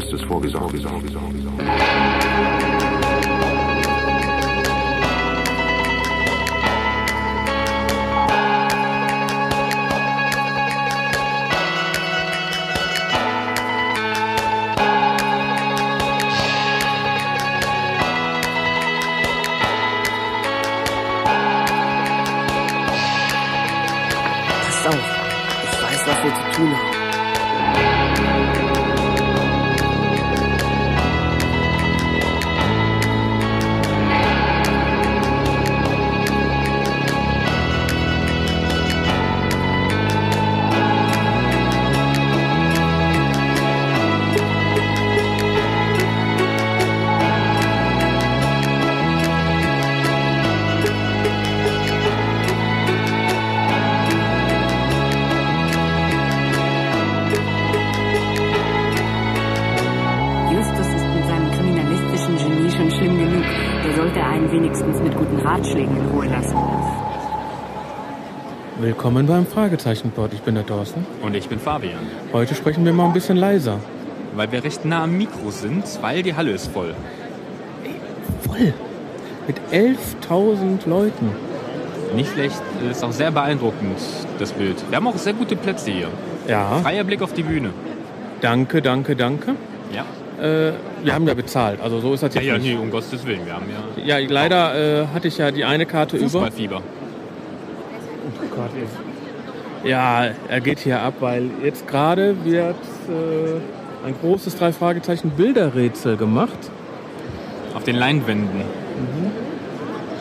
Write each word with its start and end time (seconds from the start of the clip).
solchen 0.00 0.18
Fall 0.18 0.36
hatte 0.36 0.72
Justus 0.72 0.82
vorgesorgt. 0.82 1.41
Willkommen 69.02 69.26
beim 69.26 69.46
Fragezeichenport. 69.48 70.32
Ich 70.32 70.42
bin 70.42 70.54
der 70.54 70.64
Thorsten. 70.64 71.04
Und 71.22 71.34
ich 71.34 71.48
bin 71.48 71.58
Fabian. 71.58 71.98
Heute 72.32 72.54
sprechen 72.54 72.84
wir 72.84 72.92
mal 72.92 73.06
ein 73.06 73.12
bisschen 73.12 73.36
leiser. 73.36 73.80
Weil 74.36 74.52
wir 74.52 74.62
recht 74.62 74.84
nah 74.84 75.02
am 75.02 75.18
Mikro 75.18 75.50
sind, 75.50 75.82
weil 76.00 76.22
die 76.22 76.36
Halle 76.36 76.52
ist 76.52 76.68
voll. 76.68 76.94
Voll. 78.42 78.72
Mit 79.48 79.56
11.000 79.72 80.88
Leuten. 80.88 81.32
Nicht 82.14 82.30
schlecht, 82.32 82.62
ist 82.88 83.02
auch 83.02 83.10
sehr 83.10 83.32
beeindruckend, 83.32 83.98
das 84.38 84.52
Bild. 84.52 84.76
Wir 84.88 84.98
haben 84.98 85.08
auch 85.08 85.16
sehr 85.16 85.32
gute 85.32 85.56
Plätze 85.56 85.90
hier. 85.90 86.06
Ja, 86.46 86.78
Freier 86.84 87.02
Blick 87.02 87.22
auf 87.22 87.32
die 87.32 87.42
Bühne. 87.42 87.70
danke, 88.40 88.82
danke, 88.82 89.16
danke. 89.16 89.56
Ja. 89.92 90.04
Äh, 90.40 90.74
wir 91.02 91.12
haben 91.12 91.26
ja 91.26 91.34
bezahlt, 91.34 91.80
also 91.80 91.98
so 91.98 92.14
ist 92.14 92.22
das 92.22 92.36
Ja, 92.36 92.40
jetzt 92.40 92.48
ja, 92.52 92.58
nicht. 92.58 92.72
nee, 92.76 92.80
um 92.80 92.92
Gottes 92.92 93.26
Willen. 93.26 93.44
Wir 93.46 93.54
haben 93.54 93.66
ja 93.98 94.18
Ja, 94.20 94.28
leider 94.28 95.02
äh, 95.02 95.06
hatte 95.08 95.26
ich 95.26 95.38
ja 95.38 95.50
die 95.50 95.64
eine 95.64 95.86
Karte 95.86 96.16
über. 96.18 96.26
Fußballfieber. 96.28 96.82
Ja, 99.84 100.26
er 100.48 100.60
geht 100.60 100.78
hier 100.78 101.00
ab, 101.00 101.14
weil 101.20 101.50
jetzt 101.62 101.88
gerade 101.88 102.36
wird 102.44 102.76
äh, 103.08 104.06
ein 104.06 104.14
großes 104.20 104.56
drei 104.56 104.72
Fragezeichen 104.72 105.30
Bilderrätsel 105.30 106.16
gemacht. 106.16 106.58
Auf 107.74 107.84
den 107.84 107.96
Leinwänden. 107.96 108.62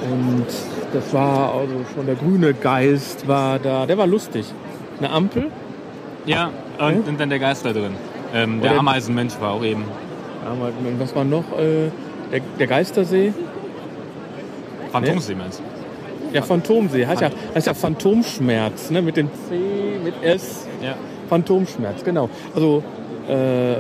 Und 0.10 0.48
das 0.94 1.14
war 1.14 1.54
also 1.54 1.86
schon 1.94 2.06
der 2.06 2.16
grüne 2.16 2.54
Geist 2.54 3.28
war 3.28 3.60
da. 3.60 3.86
Der 3.86 3.98
war 3.98 4.08
lustig. 4.08 4.46
Eine 4.98 5.12
Ampel. 5.12 5.52
Ja, 6.26 6.52
und, 6.80 7.08
und 7.08 7.20
dann 7.20 7.30
der 7.30 7.40
Geist 7.40 7.66
da 7.66 7.74
drin. 7.74 7.96
Ähm, 8.34 8.62
der 8.62 8.78
Ameisenmensch 8.78 9.40
war 9.40 9.52
auch 9.52 9.64
eben. 9.64 9.84
Was 10.98 11.16
war 11.16 11.24
noch? 11.24 11.44
Äh, 11.58 11.92
der, 12.32 12.42
der 12.58 12.68
Geistersee. 12.68 13.34
Phantomsee 14.92 15.36
meinst 15.36 15.60
du? 15.60 15.64
Ja, 16.34 16.42
Phantomsee. 16.42 17.06
Heißt 17.06 17.22
ja, 17.22 17.30
heißt 17.56 17.68
ja 17.68 17.74
Phantomschmerz, 17.74 18.90
ne? 18.92 19.02
Mit 19.02 19.18
dem 19.18 19.28
C, 19.50 19.56
mit 20.04 20.14
S. 20.24 20.68
Ja. 20.84 20.96
Phantomschmerz, 21.30 22.04
genau. 22.04 22.30
Also, 22.56 22.84
äh, 23.28 23.76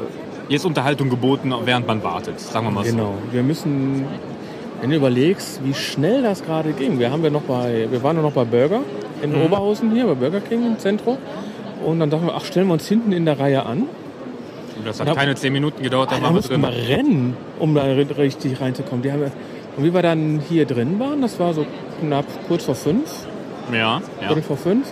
Hier 0.47 0.57
ist 0.57 0.65
Unterhaltung 0.65 1.09
geboten, 1.09 1.53
während 1.65 1.87
man 1.87 2.03
wartet. 2.03 2.39
Sagen 2.39 2.65
wir 2.67 2.71
mal 2.71 2.83
so. 2.85 2.91
genau. 2.91 3.13
Wir 3.31 3.41
müssen, 3.43 4.05
wenn 4.81 4.89
du 4.89 4.95
überlegst, 4.97 5.61
wie 5.63 5.73
schnell 5.73 6.21
das 6.23 6.43
gerade 6.43 6.71
ging. 6.73 6.99
Wir 6.99 7.11
haben 7.11 7.23
ja 7.23 7.29
noch 7.29 7.43
bei, 7.43 7.87
wir 7.89 8.03
waren 8.03 8.17
ja 8.17 8.21
noch 8.21 8.33
bei 8.33 8.43
Burger 8.43 8.81
in 9.23 9.31
Mhm. 9.31 9.43
Oberhausen 9.45 9.91
hier, 9.93 10.05
bei 10.07 10.15
Burger 10.15 10.41
King 10.41 10.65
im 10.67 10.77
Zentrum. 10.79 11.17
Und 11.85 11.99
dann 11.99 12.09
dachten 12.09 12.25
wir, 12.25 12.35
ach, 12.35 12.43
stellen 12.45 12.67
wir 12.67 12.73
uns 12.73 12.87
hinten 12.87 13.11
in 13.11 13.25
der 13.25 13.39
Reihe 13.39 13.65
an. 13.65 13.79
Und 14.77 14.85
Das 14.87 14.99
hat 14.99 15.07
Da- 15.07 15.13
keine 15.13 15.35
zehn 15.35 15.53
Minuten 15.53 15.81
gedauert, 15.83 16.11
dann 16.11 16.19
Da 16.21 16.27
waren 16.27 16.35
wir 16.35 16.41
drin. 16.41 16.63
rennen, 16.65 17.37
um 17.59 17.73
da 17.75 17.83
ri- 17.83 18.17
richtig 18.17 18.59
reinzukommen. 18.59 19.09
Haben, 19.11 19.23
und 19.77 19.83
wie 19.85 19.93
wir 19.93 20.01
dann 20.01 20.41
hier 20.49 20.65
drin 20.65 20.99
waren, 20.99 21.21
das 21.21 21.39
war 21.39 21.53
so 21.53 21.65
knapp 22.01 22.25
kurz 22.47 22.65
vor 22.65 22.75
fünf, 22.75 23.09
Ja, 23.71 24.01
ja. 24.19 24.27
Viertel 24.27 24.43
vor 24.43 24.57
fünf, 24.57 24.91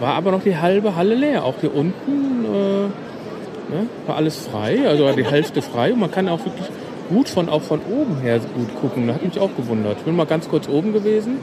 war 0.00 0.14
aber 0.14 0.32
noch 0.32 0.42
die 0.42 0.56
halbe 0.56 0.96
Halle 0.96 1.14
leer. 1.14 1.44
Auch 1.44 1.54
hier 1.60 1.74
unten 1.74 2.44
äh, 2.44 3.74
ne, 3.74 3.86
war 4.06 4.16
alles 4.16 4.36
frei, 4.36 4.88
also 4.88 5.04
war 5.04 5.14
die 5.14 5.24
Hälfte 5.24 5.62
frei. 5.62 5.92
Und 5.92 6.00
man 6.00 6.10
kann 6.10 6.28
auch 6.28 6.44
wirklich 6.44 6.66
gut 7.08 7.28
von, 7.28 7.48
auch 7.48 7.62
von 7.62 7.80
oben 7.80 8.18
her 8.20 8.40
gut 8.54 8.74
gucken. 8.80 9.06
Das 9.06 9.16
hat 9.16 9.24
mich 9.24 9.38
auch 9.38 9.54
gewundert. 9.56 9.98
Ich 9.98 10.04
bin 10.04 10.16
mal 10.16 10.26
ganz 10.26 10.48
kurz 10.48 10.68
oben 10.68 10.92
gewesen. 10.92 11.38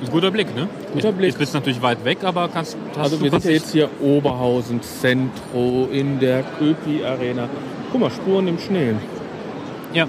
Ein 0.00 0.10
guter 0.10 0.30
Blick, 0.30 0.54
ne? 0.54 0.68
Guter 0.92 1.12
Blick. 1.12 1.30
Ich 1.30 1.38
bist 1.38 1.54
natürlich 1.54 1.80
weit 1.80 2.04
weg, 2.04 2.18
aber 2.22 2.48
kannst. 2.48 2.76
Also 2.98 3.20
wir 3.22 3.30
sind 3.30 3.44
ja 3.44 3.50
jetzt 3.50 3.72
hier 3.72 3.88
Oberhausen 4.02 4.82
Zentro 4.82 5.88
in 5.90 6.20
der 6.20 6.44
Köpi 6.58 7.02
Arena. 7.02 7.48
Guck 7.90 8.00
mal, 8.02 8.10
Spuren 8.10 8.46
im 8.46 8.58
Schnee. 8.58 8.94
Ja. 9.94 10.06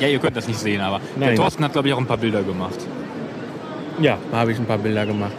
Ja, 0.00 0.08
ihr 0.08 0.18
könnt 0.18 0.36
das 0.36 0.48
nicht 0.48 0.58
sehen, 0.58 0.80
aber 0.80 1.00
der 1.16 1.28
Nein. 1.28 1.36
Thorsten 1.36 1.64
hat, 1.64 1.72
glaube 1.72 1.88
ich, 1.88 1.94
auch 1.94 1.98
ein 1.98 2.06
paar 2.06 2.18
Bilder 2.18 2.42
gemacht. 2.42 2.78
Ja, 4.00 4.18
da 4.30 4.38
habe 4.38 4.52
ich 4.52 4.58
ein 4.58 4.66
paar 4.66 4.78
Bilder 4.78 5.06
gemacht. 5.06 5.32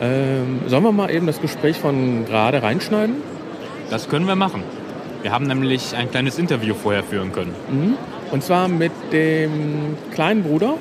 Ähm, 0.00 0.60
sollen 0.66 0.84
wir 0.84 0.92
mal 0.92 1.10
eben 1.10 1.26
das 1.26 1.40
Gespräch 1.40 1.78
von 1.78 2.24
gerade 2.26 2.62
reinschneiden? 2.62 3.16
Das 3.90 4.08
können 4.08 4.26
wir 4.26 4.36
machen. 4.36 4.62
Wir 5.22 5.32
haben 5.32 5.46
nämlich 5.46 5.96
ein 5.96 6.10
kleines 6.10 6.38
Interview 6.38 6.74
vorher 6.74 7.02
führen 7.02 7.32
können. 7.32 7.54
Und 8.30 8.42
zwar 8.42 8.68
mit 8.68 8.92
dem 9.12 9.96
kleinen 10.12 10.42
Bruder 10.42 10.74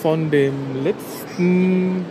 von 0.00 0.30
dem 0.30 0.54
letzten 0.82 2.04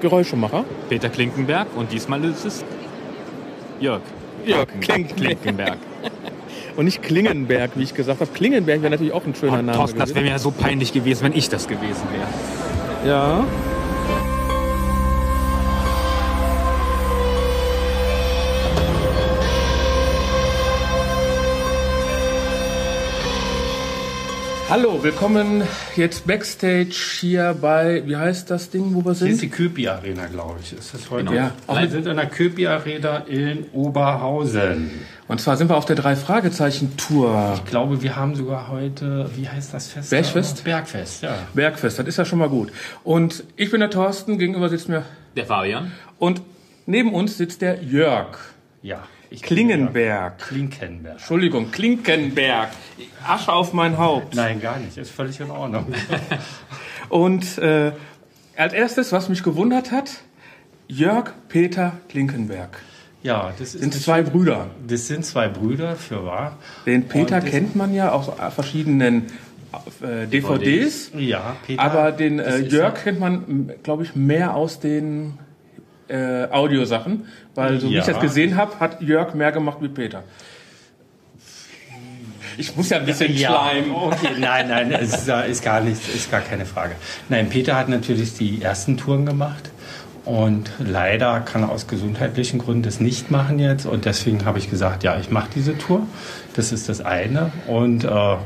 Geräuschemacher. 0.00 0.64
Peter 0.88 1.08
Klinkenberg 1.08 1.68
und 1.76 1.90
diesmal 1.92 2.22
ist 2.24 2.44
es 2.44 2.64
Jörg. 3.80 4.02
Jörg 4.44 4.68
Klinkenberg. 4.80 5.16
Klinkenberg. 5.16 5.78
Und 6.76 6.86
nicht 6.86 7.02
Klingenberg, 7.02 7.72
wie 7.76 7.82
ich 7.84 7.94
gesagt 7.94 8.20
habe. 8.20 8.30
Klingenberg 8.32 8.82
wäre 8.82 8.90
natürlich 8.90 9.12
auch 9.12 9.24
ein 9.24 9.34
schöner 9.34 9.52
Oh, 9.52 9.62
Name. 9.62 9.72
Thorsten, 9.78 9.98
das 9.98 10.14
wäre 10.14 10.24
mir 10.24 10.30
ja 10.32 10.38
so 10.38 10.50
peinlich 10.50 10.92
gewesen, 10.92 11.24
wenn 11.24 11.32
ich 11.32 11.48
das 11.48 11.68
gewesen 11.68 12.02
wäre. 12.12 13.08
Ja. 13.08 13.44
Hallo, 24.76 25.00
willkommen 25.04 25.62
jetzt 25.94 26.26
Backstage 26.26 26.96
hier 27.20 27.56
bei, 27.60 28.02
wie 28.06 28.16
heißt 28.16 28.50
das 28.50 28.70
Ding, 28.70 28.92
wo 28.92 29.04
wir 29.04 29.14
Hier 29.14 29.28
ist 29.28 29.40
die 29.40 29.46
sind? 29.46 29.52
Köpi 29.52 29.86
Arena, 29.86 30.26
glaube 30.26 30.58
ich. 30.60 30.72
Ist 30.72 30.92
das 30.92 31.08
heute? 31.10 31.26
Genau. 31.26 31.36
Ja. 31.36 31.52
Auch 31.68 31.80
wir 31.80 31.88
sind 31.88 32.08
in 32.08 32.16
der 32.16 32.26
Köpi 32.26 32.66
Arena 32.66 33.18
in 33.18 33.66
Oberhausen. 33.72 34.90
Und 35.28 35.40
zwar 35.40 35.56
sind 35.56 35.70
wir 35.70 35.76
auf 35.76 35.84
der 35.84 35.94
Drei-Fragezeichen-Tour. 35.94 37.52
Ich 37.54 37.64
glaube, 37.66 38.02
wir 38.02 38.16
haben 38.16 38.34
sogar 38.34 38.66
heute, 38.66 39.30
wie 39.36 39.48
heißt 39.48 39.72
das 39.72 39.86
Fest? 39.86 40.10
Bergfest? 40.10 40.64
Bergfest, 40.64 41.22
ja. 41.22 41.38
Bergfest, 41.54 42.00
das 42.00 42.08
ist 42.08 42.16
ja 42.16 42.24
schon 42.24 42.40
mal 42.40 42.48
gut. 42.48 42.72
Und 43.04 43.44
ich 43.54 43.70
bin 43.70 43.78
der 43.78 43.90
Thorsten, 43.90 44.38
gegenüber 44.38 44.68
sitzt 44.68 44.88
mir, 44.88 45.04
Der 45.36 45.46
Fabian? 45.46 45.92
und 46.18 46.42
neben 46.86 47.14
uns 47.14 47.38
sitzt 47.38 47.62
der 47.62 47.80
Jörg. 47.84 48.38
Ja. 48.82 49.04
Ich 49.34 49.42
Klingenberg. 49.42 50.38
Klinkenberg. 50.38 51.14
Entschuldigung, 51.14 51.72
Klinkenberg. 51.72 52.68
Asche 53.26 53.52
auf 53.52 53.72
mein 53.72 53.98
Haupt. 53.98 54.36
Nein, 54.36 54.60
gar 54.60 54.78
nicht. 54.78 54.96
Ist 54.96 55.10
völlig 55.10 55.40
in 55.40 55.50
Ordnung. 55.50 55.86
Und 57.08 57.58
äh, 57.58 57.90
als 58.56 58.72
erstes, 58.72 59.10
was 59.10 59.28
mich 59.28 59.42
gewundert 59.42 59.90
hat, 59.90 60.20
Jörg 60.86 61.32
Peter 61.48 61.94
Klinkenberg. 62.08 62.80
Ja, 63.24 63.52
das 63.58 63.74
ist 63.74 63.80
Sind 63.80 63.94
zwei 63.94 64.22
Brüder. 64.22 64.70
Das 64.86 65.08
sind 65.08 65.26
zwei 65.26 65.48
Brüder, 65.48 65.96
für 65.96 66.24
wahr. 66.24 66.56
Den 66.86 67.08
Peter 67.08 67.38
Und 67.38 67.46
kennt 67.46 67.74
man 67.74 67.92
ja 67.92 68.12
aus 68.12 68.30
verschiedenen 68.54 69.26
äh, 70.00 70.28
DVDs. 70.28 71.10
Ja, 71.18 71.56
Peter. 71.66 71.82
Aber 71.82 72.12
den 72.12 72.38
äh, 72.38 72.58
Jörg 72.58 73.02
kennt 73.02 73.18
man, 73.18 73.72
glaube 73.82 74.04
ich, 74.04 74.14
mehr 74.14 74.54
aus 74.54 74.78
den 74.78 75.38
äh, 76.08 76.44
Audiosachen. 76.50 77.26
Weil 77.54 77.80
so 77.80 77.88
wie 77.90 77.94
Ja. 77.94 78.00
ich 78.00 78.06
das 78.06 78.20
gesehen 78.20 78.56
habe, 78.56 78.78
hat 78.80 79.00
Jörg 79.00 79.34
mehr 79.34 79.52
gemacht 79.52 79.78
wie 79.80 79.88
Peter. 79.88 80.24
Ich 82.56 82.76
muss 82.76 82.88
ja 82.90 82.98
ein 82.98 83.06
bisschen 83.06 83.34
Ja, 83.36 83.48
schleimen. 83.48 83.90
okay, 83.94 84.28
nein, 84.38 84.68
nein, 84.68 84.92
es 84.92 85.12
ist, 85.12 85.28
ist 85.28 85.64
gar 85.64 85.80
nicht, 85.80 86.08
ist 86.14 86.30
gar 86.30 86.40
keine 86.40 86.64
Frage. 86.66 86.94
Nein, 87.28 87.48
Peter 87.48 87.74
hat 87.76 87.88
natürlich 87.88 88.34
die 88.34 88.62
ersten 88.62 88.96
Touren 88.96 89.26
gemacht 89.26 89.70
Und 90.24 90.70
leider 90.78 91.40
kann 91.40 91.62
er 91.64 91.70
aus 91.70 91.86
gesundheitlichen 91.86 92.58
Gründen 92.58 92.82
das 92.84 92.98
nicht 93.00 93.30
machen 93.30 93.58
jetzt. 93.58 93.84
Und 93.86 94.04
deswegen 94.06 94.44
habe 94.46 94.58
ich 94.58 94.70
gesagt, 94.70 95.02
ja, 95.04 95.18
ich 95.18 95.30
mache 95.30 95.48
diese 95.54 95.76
Tour. 95.76 96.06
Das 96.54 96.72
ist 96.72 96.88
das 96.88 97.00
eine. 97.02 97.50
Und 97.66 98.04
äh, 98.04 98.36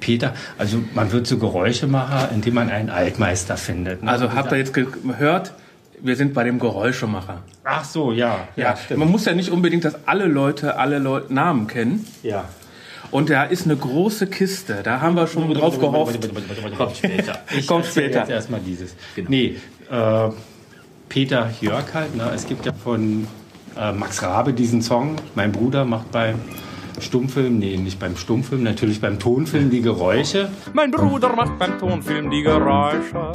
Peter, 0.00 0.32
also 0.58 0.78
man 0.94 1.12
wird 1.12 1.26
so 1.28 1.36
Geräusche 1.38 1.86
machen, 1.86 2.34
indem 2.34 2.54
man 2.54 2.70
einen 2.70 2.88
Altmeister 2.90 3.56
findet. 3.58 4.02
ne? 4.02 4.10
Also 4.10 4.32
habt 4.32 4.50
ihr 4.52 4.58
jetzt 4.58 4.72
gehört, 4.72 5.52
wir 6.02 6.16
sind 6.16 6.34
bei 6.34 6.44
dem 6.44 6.58
Geräuschemacher. 6.58 7.42
Ach 7.64 7.84
so, 7.84 8.12
ja. 8.12 8.48
Ja, 8.56 8.76
man 8.96 9.10
muss 9.10 9.24
ja 9.24 9.34
nicht 9.34 9.50
unbedingt, 9.50 9.84
dass 9.84 10.06
alle 10.06 10.26
Leute 10.26 10.76
alle 10.76 10.98
Leu 10.98 11.22
Namen 11.28 11.66
kennen. 11.66 12.06
Ja. 12.22 12.44
Und 13.10 13.28
da 13.28 13.44
ist 13.44 13.64
eine 13.64 13.76
große 13.76 14.28
Kiste. 14.28 14.82
Da 14.84 15.00
haben 15.00 15.16
wir 15.16 15.26
schon 15.26 15.52
drauf 15.52 15.78
gehofft. 15.78 16.18
Kommt 16.76 16.96
später. 16.96 17.38
Ich 17.56 17.66
Kommt 17.66 17.86
später. 17.86 18.20
Jetzt 18.20 18.30
erstmal 18.30 18.60
dieses. 18.60 18.94
Nee, 19.26 19.56
äh, 19.90 20.28
Peter 21.08 21.50
Jörg 21.60 21.92
halt. 21.92 22.14
Ne? 22.14 22.30
Es 22.34 22.46
gibt 22.46 22.66
ja 22.66 22.72
von 22.72 23.26
äh, 23.76 23.92
Max 23.92 24.22
Rabe 24.22 24.52
diesen 24.52 24.80
Song. 24.80 25.16
Mein 25.34 25.50
Bruder 25.50 25.84
macht 25.84 26.12
beim 26.12 26.36
Stummfilm, 27.00 27.58
nee, 27.58 27.76
nicht 27.76 27.98
beim 27.98 28.16
Stummfilm, 28.16 28.62
natürlich 28.62 29.00
beim 29.00 29.18
Tonfilm 29.18 29.70
die 29.70 29.80
Geräusche. 29.80 30.50
Mein 30.72 30.90
Bruder 30.90 31.34
macht 31.34 31.58
beim 31.58 31.78
Tonfilm 31.78 32.30
die 32.30 32.42
Geräusche. 32.42 33.32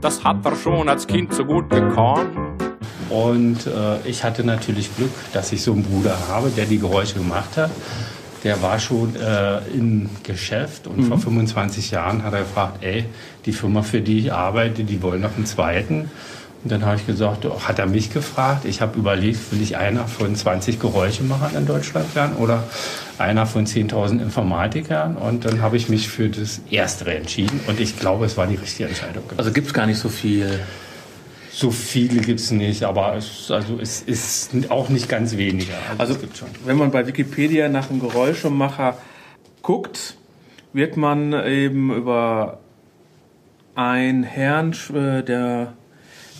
Das 0.00 0.22
hat 0.22 0.44
er 0.44 0.56
schon 0.56 0.88
als 0.88 1.06
Kind 1.06 1.32
so 1.32 1.44
gut 1.44 1.70
gekonnt. 1.70 2.36
Und 3.10 3.66
äh, 3.66 4.08
ich 4.08 4.24
hatte 4.24 4.44
natürlich 4.44 4.94
Glück, 4.96 5.12
dass 5.32 5.52
ich 5.52 5.62
so 5.62 5.72
einen 5.72 5.82
Bruder 5.82 6.16
habe, 6.28 6.50
der 6.50 6.66
die 6.66 6.78
Geräusche 6.78 7.14
gemacht 7.14 7.56
hat. 7.56 7.70
Der 8.42 8.60
war 8.60 8.78
schon 8.78 9.16
äh, 9.16 9.58
im 9.72 10.10
Geschäft 10.22 10.86
und 10.86 11.04
vor 11.04 11.18
25 11.18 11.92
Jahren 11.92 12.22
hat 12.22 12.34
er 12.34 12.40
gefragt, 12.40 12.78
ey, 12.82 13.06
die 13.46 13.52
Firma, 13.52 13.82
für 13.82 14.02
die 14.02 14.18
ich 14.18 14.32
arbeite, 14.32 14.84
die 14.84 15.00
wollen 15.00 15.22
noch 15.22 15.36
einen 15.36 15.46
zweiten. 15.46 16.10
Und 16.64 16.72
dann 16.72 16.86
habe 16.86 16.96
ich 16.96 17.06
gesagt, 17.06 17.44
oh, 17.44 17.60
hat 17.60 17.78
er 17.78 17.86
mich 17.86 18.10
gefragt. 18.10 18.64
Ich 18.64 18.80
habe 18.80 18.98
überlegt, 18.98 19.52
will 19.52 19.60
ich 19.60 19.76
einer 19.76 20.08
von 20.08 20.34
20 20.34 20.80
Geräuschemachern 20.80 21.54
in 21.54 21.66
Deutschland 21.66 22.14
werden 22.14 22.36
oder 22.36 22.64
einer 23.18 23.44
von 23.44 23.66
10.000 23.66 24.22
Informatikern? 24.22 25.16
Und 25.16 25.44
dann 25.44 25.60
habe 25.60 25.76
ich 25.76 25.90
mich 25.90 26.08
für 26.08 26.30
das 26.30 26.62
Erstere 26.70 27.16
entschieden. 27.16 27.60
Und 27.66 27.80
ich 27.80 27.98
glaube, 27.98 28.24
es 28.24 28.38
war 28.38 28.46
die 28.46 28.54
richtige 28.54 28.88
Entscheidung. 28.88 29.24
Also 29.36 29.52
gibt's 29.52 29.74
gar 29.74 29.84
nicht 29.84 29.98
so 29.98 30.08
viel. 30.08 30.58
So 31.52 31.70
viele 31.70 32.20
gibt 32.22 32.40
es 32.40 32.50
nicht, 32.50 32.82
aber 32.82 33.14
es, 33.14 33.50
also 33.50 33.78
es 33.80 34.00
ist 34.00 34.50
auch 34.70 34.88
nicht 34.88 35.08
ganz 35.08 35.36
weniger. 35.36 35.74
Also 35.98 36.14
es 36.14 36.20
gibt 36.20 36.36
schon. 36.36 36.48
wenn 36.64 36.76
man 36.76 36.90
bei 36.90 37.06
Wikipedia 37.06 37.68
nach 37.68 37.90
einem 37.90 38.00
Geräuschemacher 38.00 38.96
guckt, 39.62 40.16
wird 40.72 40.96
man 40.96 41.32
eben 41.46 41.94
über 41.94 42.58
einen 43.74 44.24
Herrn, 44.24 44.74
äh, 44.94 45.22
der, 45.22 45.74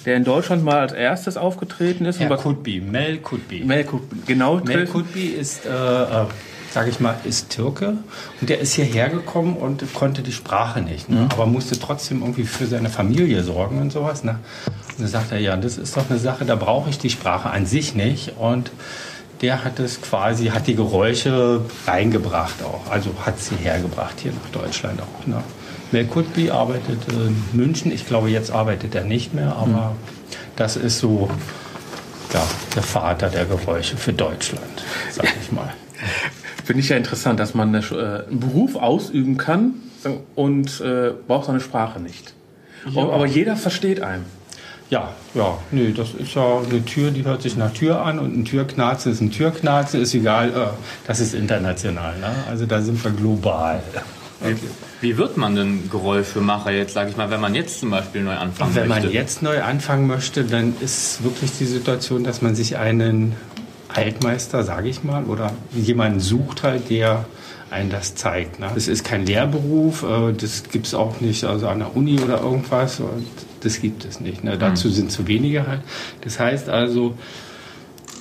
der 0.05 0.17
in 0.17 0.25
Deutschland 0.25 0.65
mal 0.65 0.79
als 0.79 0.93
erstes 0.93 1.37
aufgetreten 1.37 2.05
ist. 2.05 2.21
Herr 2.21 2.31
und 2.31 2.37
Kutbi, 2.39 2.81
Mel 2.81 3.19
Kutbi. 3.19 3.65
Mel 3.65 3.85
Kut- 3.85 4.03
genau. 4.27 4.57
Mel 4.65 4.87
Kutbi 4.87 5.27
ist, 5.29 5.65
äh, 5.67 5.69
äh, 5.71 6.27
sage 6.71 6.91
ich 6.91 7.01
mal, 7.01 7.15
ist 7.25 7.51
Türke 7.51 7.97
und 8.41 8.51
der 8.51 8.59
ist 8.61 8.75
hierher 8.75 9.09
gekommen 9.09 9.57
und 9.57 9.85
konnte 9.95 10.23
die 10.23 10.33
Sprache 10.33 10.81
nicht, 10.81 11.09
ne? 11.09 11.29
aber 11.31 11.47
musste 11.47 11.79
trotzdem 11.79 12.21
irgendwie 12.23 12.43
für 12.45 12.67
seine 12.67 12.91
Familie 12.91 13.43
sorgen 13.45 13.81
und 13.81 13.93
sowas. 13.93 14.25
Ne? 14.25 14.39
Und 14.67 15.01
dann 15.01 15.07
sagt 15.09 15.31
er, 15.33 15.39
ja, 15.39 15.57
das 15.57 15.79
ist 15.79 15.97
doch 15.97 16.11
eine 16.11 16.19
Sache, 16.19 16.45
da 16.45 16.57
brauche 16.57 16.91
ich 16.91 16.99
die 16.99 17.11
Sprache 17.11 17.49
an 17.51 17.65
sich 17.67 17.95
nicht 17.95 18.33
und 18.39 18.73
der 19.41 19.65
hat 19.65 19.79
es 19.79 20.01
quasi, 20.01 20.47
hat 20.47 20.67
die 20.67 20.75
Geräusche 20.75 21.61
reingebracht 21.87 22.63
auch, 22.63 22.91
also 22.91 23.11
hat 23.25 23.39
sie 23.39 23.57
hergebracht 23.57 24.15
hier 24.21 24.33
nach 24.33 24.51
Deutschland 24.61 25.01
auch. 25.01 25.27
Ne? 25.27 25.43
Mel 25.95 26.07
Kutbi 26.07 26.51
arbeitet 26.51 26.99
in 27.13 27.37
München, 27.53 27.93
ich 27.93 28.05
glaube 28.05 28.29
jetzt 28.29 28.51
arbeitet 28.51 28.97
er 28.97 29.05
nicht 29.05 29.33
mehr, 29.33 29.55
aber 29.55 29.95
das 30.57 30.77
ist 30.77 30.99
so 30.99 31.31
ja, 32.33 32.43
der 32.75 32.83
Vater 32.83 33.31
der 33.31 33.45
Geräusche 33.45 33.97
für 33.97 34.13
Deutschland, 34.13 34.85
sag 35.13 35.33
ich 35.41 35.53
mal. 35.53 35.73
Finde 36.65 36.81
ich 36.81 36.89
ja 36.89 36.97
interessant, 36.97 37.39
dass 37.39 37.55
man 37.55 37.73
äh, 37.73 37.79
einen 37.79 38.41
Beruf 38.41 38.75
ausüben 38.75 39.37
kann 39.37 39.75
und 40.35 40.81
äh, 40.81 41.13
braucht 41.29 41.47
seine 41.47 41.61
Sprache 41.61 42.01
nicht. 42.01 42.35
Aber 42.97 43.27
jeder 43.27 43.55
versteht 43.55 44.01
einen. 44.03 44.25
Ja, 44.91 45.13
ja, 45.35 45.59
nee, 45.71 45.93
das 45.93 46.13
ist 46.15 46.35
ja 46.35 46.59
eine 46.59 46.85
Tür, 46.85 47.13
die 47.13 47.25
hört 47.25 47.43
sich 47.43 47.57
nach 47.57 47.73
Tür 47.73 48.03
an 48.03 48.19
und 48.19 48.37
ein 48.37 48.45
Türknarze 48.45 49.11
ist 49.11 49.21
ein 49.21 49.31
Türknarze, 49.31 49.99
ist 49.99 50.13
egal, 50.13 50.51
äh, 50.51 50.67
das 51.07 51.21
ist 51.21 51.35
international, 51.35 52.19
ne? 52.19 52.35
also 52.49 52.67
da 52.67 52.83
sind 52.83 53.03
wir 53.05 53.13
global. 53.13 53.81
Wie 55.01 55.17
wird 55.17 55.37
man 55.37 55.55
denn 55.55 55.91
Geräuschemacher 55.91 56.71
jetzt, 56.71 56.95
sage 56.95 57.11
ich 57.11 57.17
mal, 57.17 57.31
wenn 57.31 57.41
man 57.41 57.55
jetzt 57.55 57.81
zum 57.81 57.91
Beispiel 57.91 58.23
neu 58.23 58.37
anfangen 58.37 58.75
Wenn 58.75 58.89
man 58.89 59.03
möchte? 59.03 59.15
jetzt 59.15 59.43
neu 59.43 59.63
anfangen 59.63 60.07
möchte, 60.07 60.45
dann 60.45 60.75
ist 60.81 61.23
wirklich 61.25 61.53
die 61.59 61.67
Situation, 61.67 62.25
dass 62.25 62.43
man 62.43 62.55
sich 62.55 62.77
einen 62.77 63.35
Altmeister, 63.89 64.65
sage 64.65 64.89
ich 64.89 65.05
mal, 65.05 65.25
oder 65.25 65.53
jemanden 65.73 66.21
sucht 66.21 66.63
halt, 66.63 66.91
der 66.91 67.27
einen 67.71 67.91
das 67.91 68.15
zeigt. 68.15 68.61
Ne? 68.61 68.71
Das 68.75 68.89
ist 68.89 69.05
kein 69.05 69.27
Lehrberuf, 69.27 70.03
äh, 70.03 70.33
das 70.33 70.65
gibt 70.71 70.87
es 70.87 70.95
auch 70.95 71.21
nicht 71.21 71.45
also 71.45 71.69
an 71.69 71.81
der 71.81 71.97
Uni 71.97 72.21
oder 72.21 72.41
irgendwas. 72.41 73.01
Und 73.01 73.27
das 73.61 73.81
gibt 73.81 74.05
es 74.05 74.21
nicht. 74.21 74.45
Ne? 74.45 74.59
Dazu 74.59 74.91
sind 74.91 75.11
zu 75.11 75.27
wenige 75.27 75.67
halt. 75.67 75.81
Das 76.21 76.39
heißt 76.39 76.69
also, 76.69 77.17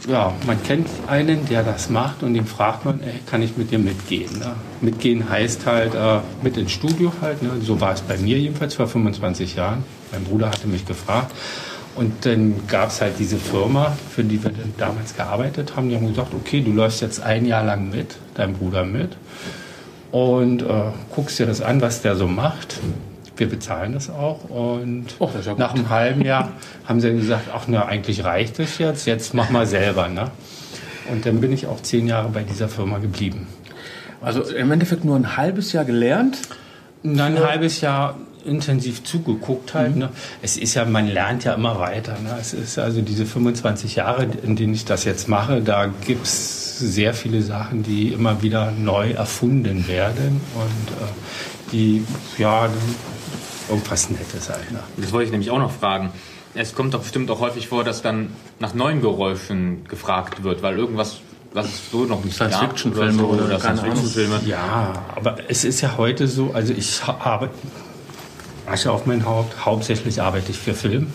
ja, 0.07 0.33
man 0.45 0.61
kennt 0.63 0.87
einen, 1.07 1.45
der 1.47 1.63
das 1.63 1.89
macht 1.89 2.23
und 2.23 2.33
den 2.33 2.45
fragt 2.45 2.85
man, 2.85 3.01
ey, 3.01 3.19
kann 3.25 3.41
ich 3.41 3.57
mit 3.57 3.71
dir 3.71 3.79
mitgehen? 3.79 4.37
Ne? 4.39 4.53
Mitgehen 4.81 5.29
heißt 5.29 5.65
halt 5.65 5.95
äh, 5.95 6.19
mit 6.41 6.57
ins 6.57 6.71
Studio 6.71 7.13
halt. 7.21 7.41
Ne? 7.41 7.51
So 7.61 7.79
war 7.79 7.93
es 7.93 8.01
bei 8.01 8.17
mir 8.17 8.37
jedenfalls 8.37 8.75
vor 8.75 8.87
25 8.87 9.55
Jahren. 9.55 9.83
Mein 10.11 10.23
Bruder 10.25 10.47
hatte 10.47 10.67
mich 10.67 10.85
gefragt. 10.85 11.33
Und 11.95 12.25
dann 12.25 12.67
gab 12.67 12.89
es 12.89 13.01
halt 13.01 13.13
diese 13.19 13.37
Firma, 13.37 13.95
für 14.09 14.23
die 14.23 14.43
wir 14.43 14.51
damals 14.77 15.15
gearbeitet 15.15 15.75
haben. 15.75 15.89
Die 15.89 15.95
haben 15.95 16.07
gesagt, 16.07 16.33
okay, 16.33 16.61
du 16.61 16.71
läufst 16.71 17.01
jetzt 17.01 17.21
ein 17.21 17.45
Jahr 17.45 17.63
lang 17.63 17.89
mit, 17.89 18.17
dein 18.33 18.53
Bruder 18.53 18.83
mit. 18.83 19.15
Und 20.11 20.63
äh, 20.63 20.65
guckst 21.15 21.39
dir 21.39 21.45
das 21.45 21.61
an, 21.61 21.81
was 21.81 22.01
der 22.01 22.15
so 22.15 22.27
macht. 22.27 22.79
Wir 23.35 23.49
bezahlen 23.49 23.93
das 23.93 24.09
auch. 24.09 24.49
Und 24.49 25.07
Oh, 25.19 25.29
das 25.33 25.45
nach 25.57 25.73
einem 25.73 25.89
halben 25.89 26.21
Jahr 26.21 26.51
haben 26.85 26.99
sie 26.99 27.11
gesagt, 27.13 27.49
ach 27.53 27.65
na, 27.67 27.85
eigentlich 27.85 28.23
reicht 28.23 28.59
es 28.59 28.77
jetzt, 28.77 29.05
jetzt 29.05 29.33
mach 29.33 29.49
mal 29.49 29.65
selber. 29.65 30.07
Ne? 30.07 30.31
Und 31.11 31.25
dann 31.25 31.41
bin 31.41 31.51
ich 31.51 31.67
auch 31.67 31.81
zehn 31.81 32.07
Jahre 32.07 32.29
bei 32.29 32.43
dieser 32.43 32.69
Firma 32.69 32.99
geblieben. 32.99 33.47
Also 34.21 34.43
im 34.43 34.71
Endeffekt 34.71 35.03
nur 35.03 35.15
ein 35.15 35.35
halbes 35.35 35.73
Jahr 35.73 35.85
gelernt. 35.85 36.37
Dann 37.03 37.37
ein 37.37 37.43
halbes 37.43 37.81
Jahr 37.81 38.15
intensiv 38.45 39.03
zugeguckt 39.03 39.73
halt. 39.73 39.95
Ne? 39.95 40.09
Es 40.41 40.57
ist 40.57 40.75
ja, 40.75 40.85
man 40.85 41.07
lernt 41.07 41.43
ja 41.43 41.53
immer 41.53 41.79
weiter. 41.79 42.13
Ne? 42.23 42.35
Es 42.39 42.53
ist 42.53 42.77
also 42.79 43.01
diese 43.01 43.25
25 43.25 43.95
Jahre, 43.95 44.27
in 44.43 44.55
denen 44.55 44.73
ich 44.73 44.85
das 44.85 45.03
jetzt 45.03 45.27
mache, 45.27 45.61
da 45.61 45.87
gibt 46.05 46.25
es 46.25 46.79
sehr 46.79 47.13
viele 47.13 47.41
Sachen, 47.41 47.83
die 47.83 48.09
immer 48.09 48.41
wieder 48.41 48.71
neu 48.71 49.11
erfunden 49.11 49.87
werden 49.87 50.41
und 50.55 50.91
äh, 51.01 51.11
die, 51.71 52.03
ja, 52.37 52.69
irgendwas 53.69 54.09
Nettes. 54.09 54.49
Ne? 54.49 54.79
Das 54.97 55.11
wollte 55.11 55.25
ich 55.25 55.31
nämlich 55.31 55.51
auch 55.51 55.59
noch 55.59 55.71
fragen. 55.71 56.11
Es 56.55 56.75
kommt 56.75 56.93
doch 56.93 57.01
bestimmt 57.01 57.31
auch 57.31 57.39
häufig 57.39 57.67
vor, 57.67 57.83
dass 57.83 58.01
dann 58.01 58.29
nach 58.59 58.73
neuen 58.73 59.01
Geräuschen 59.01 59.85
gefragt 59.87 60.43
wird, 60.43 60.61
weil 60.61 60.77
irgendwas, 60.77 61.17
was 61.53 61.65
es 61.67 61.91
so 61.91 62.05
noch 62.05 62.23
nicht 62.23 62.37
gab 62.37 62.49
Science-Fiction-Filme 62.51 63.13
so, 63.13 63.25
oder 63.25 63.45
oder 63.45 63.57
keine 63.57 63.81
Ahnung. 63.81 63.95
Science-Fiction-Filme. 63.95 64.41
Ja, 64.47 64.93
aber 65.15 65.37
es 65.47 65.63
ist 65.63 65.81
ja 65.81 65.97
heute 65.97 66.27
so, 66.27 66.51
also 66.53 66.73
ich 66.73 67.05
ha- 67.07 67.17
habe 67.19 67.49
Asche 68.65 68.91
auf 68.91 69.05
mein 69.05 69.25
Haupt, 69.25 69.65
hauptsächlich 69.65 70.21
arbeite 70.21 70.51
ich 70.51 70.57
für 70.57 70.73
Film. 70.73 71.11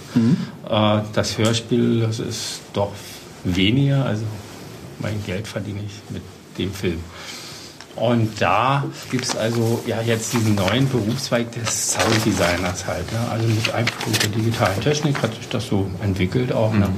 Äh, 0.68 1.00
das 1.14 1.38
Hörspiel, 1.38 2.00
das 2.00 2.18
ist 2.18 2.60
doch 2.72 2.92
weniger, 3.44 4.04
also 4.04 4.24
mein 4.98 5.22
Geld 5.24 5.46
verdiene 5.46 5.80
ich 5.86 6.12
mit 6.12 6.22
dem 6.58 6.72
Film. 6.74 7.00
Und 8.00 8.40
da 8.40 8.84
gibt 9.10 9.24
es 9.24 9.36
also 9.36 9.82
ja 9.86 10.00
jetzt 10.00 10.32
diesen 10.32 10.54
neuen 10.54 10.88
Berufszweig 10.88 11.50
des 11.52 11.92
Sounddesigners 11.92 12.86
halt. 12.86 13.10
Ne? 13.12 13.18
Also 13.30 13.46
mit 13.48 13.74
Einführung 13.74 14.12
der 14.22 14.28
digitalen 14.30 14.80
Technik 14.80 15.20
hat 15.22 15.34
sich 15.34 15.48
das 15.48 15.66
so 15.66 15.90
entwickelt 16.02 16.52
auch. 16.52 16.72
Ne? 16.72 16.88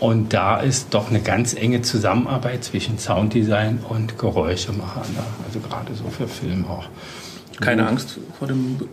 Und 0.00 0.32
da 0.32 0.58
ist 0.58 0.88
doch 0.90 1.10
eine 1.10 1.20
ganz 1.20 1.54
enge 1.54 1.82
Zusammenarbeit 1.82 2.64
zwischen 2.64 2.98
Sounddesign 2.98 3.84
und 3.88 4.18
Geräuschemacher. 4.18 5.02
Ne? 5.14 5.22
Also 5.46 5.60
gerade 5.60 5.94
so 5.94 6.04
für 6.10 6.26
Film 6.26 6.66
auch. 6.66 6.84
Keine 7.60 7.86
Angst 7.86 8.18
vor 8.38 8.48
dem 8.48 8.78
Be- 8.78 8.88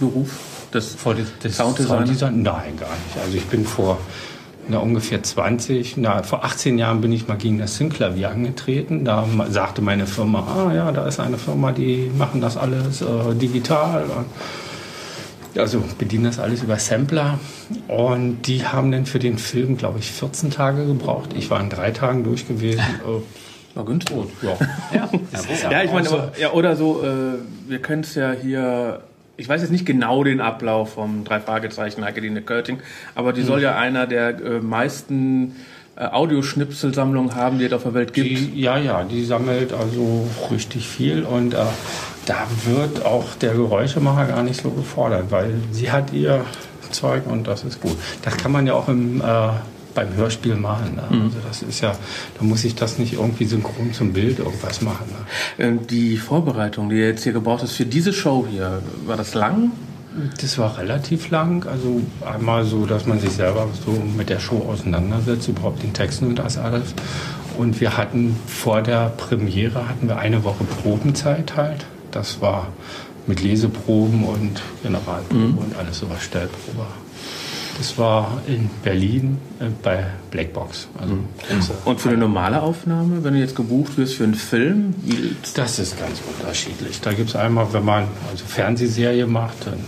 Beruf 0.00 0.30
des 0.72 0.94
Vor 0.94 1.14
des, 1.14 1.26
des? 1.42 1.56
Sounddesign? 1.56 2.42
Nein, 2.42 2.76
gar 2.78 2.88
nicht. 2.88 3.18
Also 3.22 3.36
ich 3.36 3.44
bin 3.46 3.66
vor 3.66 3.98
na, 4.68 4.78
ungefähr 4.78 5.22
20, 5.22 5.96
na, 5.96 6.22
vor 6.22 6.44
18 6.44 6.78
Jahren 6.78 7.00
bin 7.00 7.12
ich 7.12 7.26
mal 7.28 7.36
gegen 7.36 7.58
das 7.58 7.76
Synclavier 7.76 8.30
angetreten. 8.30 9.04
Da 9.04 9.26
sagte 9.48 9.82
meine 9.82 10.06
Firma, 10.06 10.40
ah 10.40 10.72
ja, 10.74 10.92
da 10.92 11.06
ist 11.06 11.20
eine 11.20 11.38
Firma, 11.38 11.72
die 11.72 12.10
machen 12.16 12.40
das 12.40 12.56
alles 12.56 13.00
äh, 13.02 13.34
digital. 13.34 14.04
Und, 14.04 14.26
also 15.60 15.82
bedienen 15.98 16.24
das 16.24 16.38
alles 16.38 16.62
über 16.62 16.78
Sampler. 16.78 17.38
Und 17.88 18.42
die 18.42 18.64
haben 18.66 18.92
dann 18.92 19.06
für 19.06 19.18
den 19.18 19.38
Film, 19.38 19.76
glaube 19.76 19.98
ich, 19.98 20.10
14 20.12 20.50
Tage 20.50 20.86
gebraucht. 20.86 21.30
Ich 21.36 21.50
war 21.50 21.60
in 21.60 21.70
drei 21.70 21.90
Tagen 21.90 22.24
durch 22.24 22.46
gewesen. 22.46 22.80
Äh, 23.06 23.76
War 23.76 23.84
günstig. 23.84 24.16
ja. 24.42 24.56
Ja, 24.92 25.70
Ja, 25.70 25.82
ich 25.82 25.92
meine, 25.92 26.08
aber, 26.08 26.32
ja, 26.38 26.52
oder 26.52 26.74
so, 26.74 27.02
äh, 27.04 27.38
wir 27.68 27.78
können 27.80 28.02
es 28.02 28.14
ja 28.14 28.32
hier 28.32 29.00
ich 29.38 29.48
weiß 29.48 29.62
jetzt 29.62 29.70
nicht 29.70 29.86
genau 29.86 30.24
den 30.24 30.40
Ablauf 30.40 30.94
vom 30.94 31.24
drei 31.24 31.40
Fragezeichen 31.40 32.04
Heikeline 32.04 32.42
Körting, 32.42 32.80
aber 33.14 33.32
die 33.32 33.42
soll 33.42 33.62
ja 33.62 33.78
einer 33.78 34.06
der 34.06 34.30
äh, 34.30 34.60
meisten 34.60 35.54
äh, 35.96 36.06
Audioschnipselsammlungen 36.06 37.36
haben, 37.36 37.58
die 37.58 37.64
es 37.64 37.72
auf 37.72 37.84
der 37.84 37.94
Welt 37.94 38.12
gibt. 38.12 38.28
Die, 38.28 38.60
ja, 38.60 38.76
ja, 38.78 39.04
die 39.04 39.24
sammelt 39.24 39.72
also 39.72 40.28
richtig 40.50 40.88
viel 40.88 41.22
und 41.22 41.54
äh, 41.54 41.58
da 42.26 42.46
wird 42.64 43.06
auch 43.06 43.36
der 43.36 43.54
Geräuschemacher 43.54 44.26
gar 44.26 44.42
nicht 44.42 44.60
so 44.60 44.70
gefordert, 44.70 45.30
weil 45.30 45.54
sie 45.70 45.92
hat 45.92 46.12
ihr 46.12 46.44
Zeug 46.90 47.22
und 47.26 47.46
das 47.46 47.62
ist 47.62 47.80
gut. 47.80 47.96
Das 48.22 48.36
kann 48.36 48.50
man 48.50 48.66
ja 48.66 48.74
auch 48.74 48.88
im, 48.88 49.20
äh, 49.20 49.50
beim 49.98 50.14
Hörspiel 50.14 50.54
machen. 50.54 50.94
Ne? 50.94 51.02
Also 51.10 51.38
das 51.46 51.62
ist 51.62 51.80
ja, 51.80 51.92
da 52.38 52.44
muss 52.44 52.64
ich 52.64 52.76
das 52.76 52.98
nicht 52.98 53.14
irgendwie 53.14 53.46
synchron 53.46 53.92
zum 53.92 54.12
Bild 54.12 54.38
irgendwas 54.38 54.80
machen. 54.80 55.06
Ne? 55.08 55.64
Ähm, 55.64 55.86
Die 55.88 56.16
Vorbereitung, 56.16 56.88
die 56.88 56.96
jetzt 56.96 57.24
hier 57.24 57.32
gebraucht 57.32 57.64
ist 57.64 57.72
für 57.72 57.86
diese 57.86 58.12
Show 58.12 58.46
hier, 58.48 58.80
war 59.06 59.16
das 59.16 59.34
lang? 59.34 59.72
Das 60.40 60.56
war 60.58 60.78
relativ 60.78 61.30
lang. 61.30 61.66
Also 61.66 62.00
einmal 62.24 62.64
so, 62.64 62.86
dass 62.86 63.06
man 63.06 63.18
sich 63.18 63.32
selber 63.32 63.66
so 63.84 63.92
mit 64.16 64.28
der 64.28 64.38
Show 64.38 64.64
auseinandersetzt, 64.68 65.48
überhaupt 65.48 65.82
den 65.82 65.92
Texten 65.92 66.26
und 66.26 66.38
das 66.38 66.58
alles. 66.58 66.94
Und 67.56 67.80
wir 67.80 67.96
hatten 67.96 68.36
vor 68.46 68.82
der 68.82 69.10
Premiere 69.16 69.88
hatten 69.88 70.06
wir 70.06 70.18
eine 70.18 70.44
Woche 70.44 70.62
Probenzeit 70.82 71.56
halt. 71.56 71.86
Das 72.12 72.40
war 72.40 72.68
mit 73.26 73.42
Leseproben 73.42 74.24
und 74.24 74.62
Generalprobe 74.82 75.60
und 75.60 75.76
alles 75.76 75.98
sowas, 75.98 76.22
Stellprobe. 76.22 76.86
Das 77.78 77.96
war 77.96 78.42
in 78.48 78.68
Berlin 78.82 79.38
äh, 79.60 79.66
bei 79.82 80.04
Blackbox. 80.32 80.88
Also 81.00 81.14
große 81.48 81.72
Und 81.84 82.00
für 82.00 82.08
eine 82.08 82.18
normale 82.18 82.60
Aufnahme, 82.60 83.22
wenn 83.22 83.34
du 83.34 83.40
jetzt 83.40 83.54
gebucht 83.54 83.96
wirst 83.96 84.14
für 84.14 84.24
einen 84.24 84.34
Film, 84.34 84.94
Das 85.54 85.78
ist 85.78 85.98
ganz 85.98 86.20
unterschiedlich. 86.26 87.00
Da 87.00 87.12
gibt 87.12 87.30
es 87.30 87.36
einmal, 87.36 87.72
wenn 87.72 87.84
man 87.84 88.08
also 88.30 88.44
Fernsehserie 88.44 89.26
macht, 89.26 89.66
dann 89.66 89.78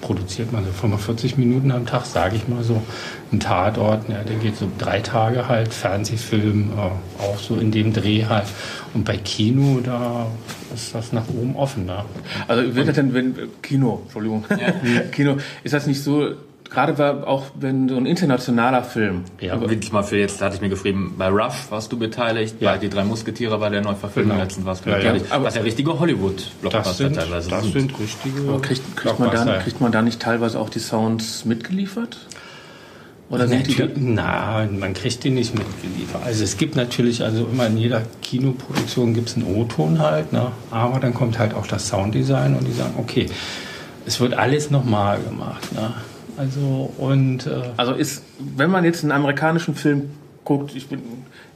produziert 0.00 0.52
man 0.52 0.64
so 0.64 0.72
45 0.72 1.36
Minuten 1.36 1.70
am 1.70 1.86
Tag, 1.86 2.06
sage 2.06 2.36
ich 2.36 2.48
mal 2.48 2.64
so. 2.64 2.82
Ein 3.30 3.40
Tatort, 3.40 4.08
ja, 4.08 4.22
der 4.24 4.36
geht 4.36 4.56
so 4.56 4.68
drei 4.78 5.00
Tage 5.00 5.48
halt, 5.48 5.74
Fernsehfilm 5.74 6.70
äh, 6.72 7.22
auch 7.22 7.38
so 7.38 7.56
in 7.56 7.70
dem 7.70 7.92
Dreh 7.92 8.24
halt. 8.24 8.46
Und 8.94 9.04
bei 9.04 9.16
Kino, 9.16 9.80
da 9.84 10.26
ist 10.74 10.94
das 10.94 11.12
nach 11.12 11.28
oben 11.28 11.54
offen. 11.56 11.86
Ne? 11.86 12.04
also 12.48 12.74
wird 12.74 12.88
das 12.88 12.96
denn, 12.96 13.12
wenn, 13.12 13.34
Kino, 13.62 14.00
Entschuldigung, 14.04 14.44
Kino, 15.12 15.36
ist 15.62 15.74
das 15.74 15.86
nicht 15.86 16.02
so, 16.02 16.32
gerade 16.70 16.98
war 16.98 17.26
auch 17.26 17.46
wenn 17.58 17.88
so 17.88 17.96
ein 17.96 18.06
internationaler 18.06 18.82
Film, 18.82 19.24
Ja, 19.40 19.60
Wirklich 19.60 19.92
mal 19.92 20.02
für 20.02 20.18
jetzt, 20.18 20.40
da 20.40 20.46
hatte 20.46 20.56
ich 20.56 20.60
mir 20.60 20.68
geschrieben, 20.68 21.14
bei 21.18 21.28
Rush 21.28 21.70
warst 21.70 21.90
du 21.92 21.98
beteiligt, 21.98 22.56
Ja. 22.60 22.72
bei 22.72 22.78
Die 22.78 22.88
drei 22.88 23.04
Musketiere 23.04 23.60
war 23.60 23.70
der 23.70 23.80
Neuverfilmung 23.82 24.32
Genau. 24.32 24.42
letztens 24.44 24.66
warst 24.66 24.84
du 24.84 24.90
Ja, 24.90 24.96
ja. 24.96 25.02
beteiligt. 25.02 25.32
Aber- 25.32 25.44
was 25.44 25.54
ja 25.54 25.62
richtige 25.62 25.90
das 25.90 26.00
Hollywood-Blockbuster 26.00 27.12
teilweise 27.12 27.50
das 27.50 27.62
sind. 27.64 27.72
sind 27.72 27.98
richtige 27.98 28.48
aber 28.48 28.60
kriegt, 28.60 28.96
kriegt, 28.96 29.18
man 29.18 29.28
da, 29.30 29.34
Blockbuster. 29.42 29.62
kriegt 29.62 29.80
man 29.80 29.92
da 29.92 30.02
nicht 30.02 30.20
teilweise 30.20 30.58
auch 30.58 30.68
die 30.70 30.78
Sounds 30.80 31.44
mitgeliefert? 31.44 32.18
Oder 33.30 33.46
sind 33.46 33.66
die 33.66 33.82
nein, 34.00 34.78
man 34.78 34.94
kriegt 34.94 35.22
die 35.22 35.28
nicht 35.28 35.54
mitgeliefert. 35.54 36.22
Also 36.24 36.44
es 36.44 36.56
gibt 36.56 36.76
natürlich, 36.76 37.22
also 37.22 37.46
immer 37.52 37.66
in 37.66 37.76
jeder 37.76 38.02
Kinoproduktion 38.22 39.12
gibt 39.12 39.28
es 39.28 39.36
einen 39.36 39.44
O-Ton 39.54 39.98
halt, 39.98 40.32
ne? 40.32 40.50
aber 40.70 40.98
dann 40.98 41.12
kommt 41.12 41.38
halt 41.38 41.52
auch 41.52 41.66
das 41.66 41.88
Sounddesign 41.88 42.56
und 42.56 42.66
die 42.66 42.72
sagen, 42.72 42.94
okay, 42.96 43.26
es 44.06 44.18
wird 44.20 44.32
alles 44.32 44.70
nochmal 44.70 45.20
gemacht. 45.20 45.72
Ne? 45.74 45.92
Also 46.38 46.92
und 46.98 47.46
äh, 47.46 47.62
Also 47.76 47.92
ist, 47.92 48.22
wenn 48.56 48.70
man 48.70 48.84
jetzt 48.84 49.02
einen 49.02 49.12
amerikanischen 49.12 49.74
Film 49.74 50.10
guckt, 50.44 50.74
ich 50.74 50.88
bin, 50.88 51.02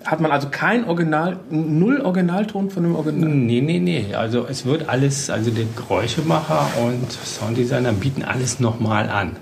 hat 0.04 0.20
man 0.20 0.30
also 0.30 0.48
kein 0.50 0.84
Original, 0.86 1.38
null 1.50 2.00
Originalton 2.00 2.68
von 2.70 2.82
dem 2.82 2.94
Original. 2.94 3.30
Nee, 3.30 3.60
nee, 3.60 3.78
nee. 3.78 4.14
Also 4.14 4.46
es 4.46 4.66
wird 4.66 4.88
alles, 4.88 5.30
also 5.30 5.50
der 5.50 5.64
Geräuschemacher 5.76 6.66
und 6.84 7.10
Sounddesigner 7.10 7.92
bieten 7.92 8.22
alles 8.22 8.60
nochmal 8.60 9.08
an. 9.08 9.36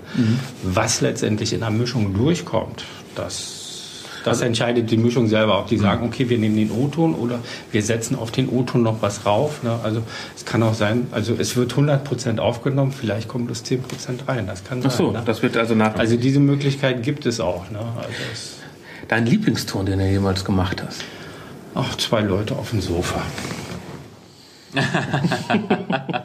Was 0.63 1.01
letztendlich 1.01 1.51
in 1.51 1.59
der 1.61 1.71
Mischung 1.71 2.13
durchkommt, 2.13 2.85
das, 3.15 3.60
das 4.23 4.41
entscheidet 4.41 4.91
die 4.91 4.97
Mischung 4.97 5.27
selber. 5.27 5.59
Ob 5.59 5.67
die 5.67 5.77
sagen, 5.77 6.05
okay, 6.05 6.29
wir 6.29 6.37
nehmen 6.37 6.55
den 6.55 6.71
O-Ton 6.71 7.15
oder 7.15 7.39
wir 7.71 7.81
setzen 7.81 8.15
auf 8.15 8.31
den 8.31 8.49
O-Ton 8.49 8.83
noch 8.83 9.01
was 9.01 9.25
rauf. 9.25 9.63
Ne? 9.63 9.79
Also 9.83 10.03
es 10.35 10.45
kann 10.45 10.61
auch 10.63 10.73
sein, 10.73 11.07
also 11.11 11.35
es 11.37 11.55
wird 11.55 11.73
100% 11.73 12.39
aufgenommen, 12.39 12.91
vielleicht 12.91 13.27
kommen 13.27 13.45
bloß 13.45 13.63
10% 13.63 13.79
rein. 14.27 14.47
Das 14.47 14.63
kann 14.63 14.81
sein. 14.81 14.91
Ach 14.93 14.97
so, 14.97 15.11
ne? 15.11 15.23
das 15.25 15.41
wird 15.41 15.57
also 15.57 15.75
nach. 15.75 15.95
Also 15.95 16.17
diese 16.17 16.39
Möglichkeit 16.39 17.03
gibt 17.03 17.25
es 17.25 17.39
auch. 17.39 17.69
Ne? 17.71 17.79
Also 17.97 18.09
es, 18.31 18.57
dein 19.07 19.25
Lieblingston, 19.25 19.85
den 19.85 19.99
du 19.99 20.09
jemals 20.09 20.45
gemacht 20.45 20.83
hast. 20.85 21.03
ach, 21.75 21.95
zwei 21.97 22.21
Leute 22.21 22.55
auf 22.55 22.69
dem 22.71 22.81
Sofa. 22.81 23.21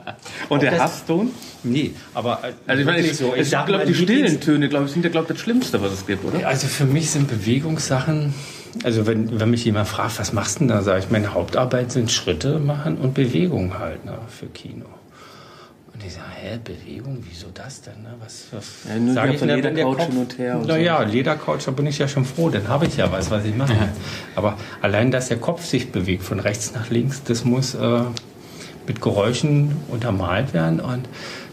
Und 0.48 0.62
der 0.62 0.78
Hasston? 0.78 1.30
Nee, 1.62 1.92
aber 2.14 2.40
äh, 2.44 2.52
Also 2.66 2.80
ich 2.80 2.86
meine, 2.86 3.06
ich, 3.06 3.16
so, 3.16 3.34
ich 3.34 3.50
glaube, 3.50 3.84
die 3.86 3.94
stillen 3.94 4.40
Töne, 4.40 4.68
glaube 4.68 4.86
ich, 4.86 4.92
sind 4.92 5.04
ja, 5.04 5.10
glaube 5.10 5.32
das 5.32 5.40
Schlimmste, 5.40 5.82
was 5.82 5.92
es 5.92 6.06
gibt, 6.06 6.24
oder? 6.24 6.46
Also 6.46 6.66
für 6.66 6.84
mich 6.84 7.10
sind 7.10 7.28
Bewegungssachen, 7.28 8.34
also 8.84 9.06
wenn, 9.06 9.40
wenn 9.40 9.50
mich 9.50 9.64
jemand 9.64 9.88
fragt, 9.88 10.18
was 10.18 10.32
machst 10.32 10.56
du 10.56 10.60
denn 10.60 10.68
da, 10.68 10.82
sage 10.82 11.00
ich, 11.00 11.10
meine 11.10 11.34
Hauptarbeit 11.34 11.92
sind 11.92 12.10
Schritte 12.10 12.58
machen 12.58 12.98
und 12.98 13.14
Bewegung 13.14 13.78
halt 13.78 14.04
ne, 14.04 14.18
für 14.28 14.46
Kino. 14.46 14.86
Und 15.96 16.04
ich 16.04 16.12
sage, 16.12 16.26
hä, 16.34 16.58
Bewegung, 16.62 17.24
wieso 17.26 17.46
das 17.54 17.80
denn? 17.80 18.02
Ne? 18.02 18.14
Was, 18.22 18.48
was 18.52 18.64
Ja, 18.86 19.00
nur 19.00 19.14
sag 19.14 19.32
ich 19.32 19.40
denn, 19.40 19.48
wenn 19.48 19.74
der 19.74 19.86
hin 19.86 20.18
und 20.18 20.38
her 20.38 20.58
und 20.58 20.66
Naja, 20.66 21.00
Ledercouch, 21.02 21.64
da 21.64 21.70
bin 21.70 21.86
ich 21.86 21.96
ja 21.96 22.06
schon 22.06 22.26
froh, 22.26 22.50
dann 22.50 22.68
habe 22.68 22.84
ich 22.84 22.98
ja 22.98 23.10
was, 23.10 23.30
was 23.30 23.46
ich 23.46 23.54
mache. 23.56 23.74
Aber 24.34 24.58
allein, 24.82 25.10
dass 25.10 25.28
der 25.28 25.38
Kopf 25.38 25.64
sich 25.64 25.90
bewegt 25.90 26.22
von 26.22 26.38
rechts 26.38 26.74
nach 26.74 26.90
links, 26.90 27.22
das 27.24 27.46
muss 27.46 27.74
äh, 27.74 28.00
mit 28.86 29.00
Geräuschen 29.00 29.76
untermalt 29.88 30.54
werden 30.54 30.80
und 30.80 31.08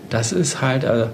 das 0.09 0.31
ist 0.31 0.61
halt... 0.61 0.83
Äh, 0.83 1.07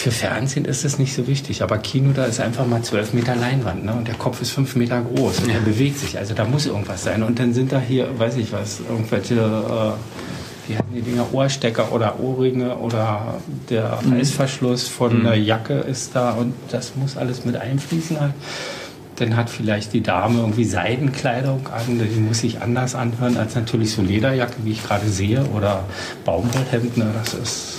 für 0.00 0.10
Fernsehen 0.10 0.64
ist 0.64 0.86
es 0.86 0.98
nicht 0.98 1.14
so 1.14 1.26
wichtig, 1.26 1.62
aber 1.62 1.76
Kino, 1.76 2.12
da 2.14 2.24
ist 2.24 2.40
einfach 2.40 2.66
mal 2.66 2.80
zwölf 2.80 3.12
Meter 3.12 3.36
Leinwand 3.36 3.84
ne? 3.84 3.92
und 3.92 4.08
der 4.08 4.14
Kopf 4.14 4.40
ist 4.40 4.50
fünf 4.50 4.74
Meter 4.74 5.02
groß 5.02 5.40
und 5.40 5.48
der 5.48 5.60
bewegt 5.60 5.98
sich. 5.98 6.16
Also 6.16 6.32
da 6.32 6.46
muss 6.46 6.64
irgendwas 6.64 7.04
sein. 7.04 7.22
Und 7.22 7.38
dann 7.38 7.52
sind 7.52 7.70
da 7.70 7.78
hier, 7.78 8.08
weiß 8.18 8.36
ich 8.36 8.50
was, 8.50 8.80
irgendwelche, 8.80 9.34
äh, 9.34 10.70
wie 10.70 10.78
hatten 10.78 10.94
die 10.94 11.02
Dinger, 11.02 11.26
Ohrstecker 11.34 11.92
oder 11.92 12.18
Ohrringe 12.18 12.76
oder 12.76 13.40
der 13.68 13.98
Reißverschluss 14.10 14.88
von 14.88 15.22
der 15.22 15.36
Jacke 15.36 15.74
ist 15.74 16.16
da 16.16 16.32
und 16.32 16.54
das 16.70 16.96
muss 16.96 17.18
alles 17.18 17.44
mit 17.44 17.56
einfließen 17.56 18.18
halt. 18.18 18.32
Dann 19.20 19.36
hat 19.36 19.50
vielleicht 19.50 19.92
die 19.92 20.02
Dame 20.02 20.40
irgendwie 20.40 20.64
Seidenkleidung 20.64 21.68
an, 21.68 21.82
die 21.98 22.20
muss 22.20 22.40
sich 22.40 22.60
anders 22.60 22.94
anhören 22.94 23.36
als 23.36 23.54
natürlich 23.54 23.92
so 23.92 24.02
Lederjacke, 24.02 24.56
wie 24.64 24.72
ich 24.72 24.82
gerade 24.82 25.08
sehe, 25.08 25.44
oder 25.54 25.84
Baumwollhemd. 26.24 26.96
Ne? 26.96 27.06
Das 27.14 27.34
ist 27.34 27.78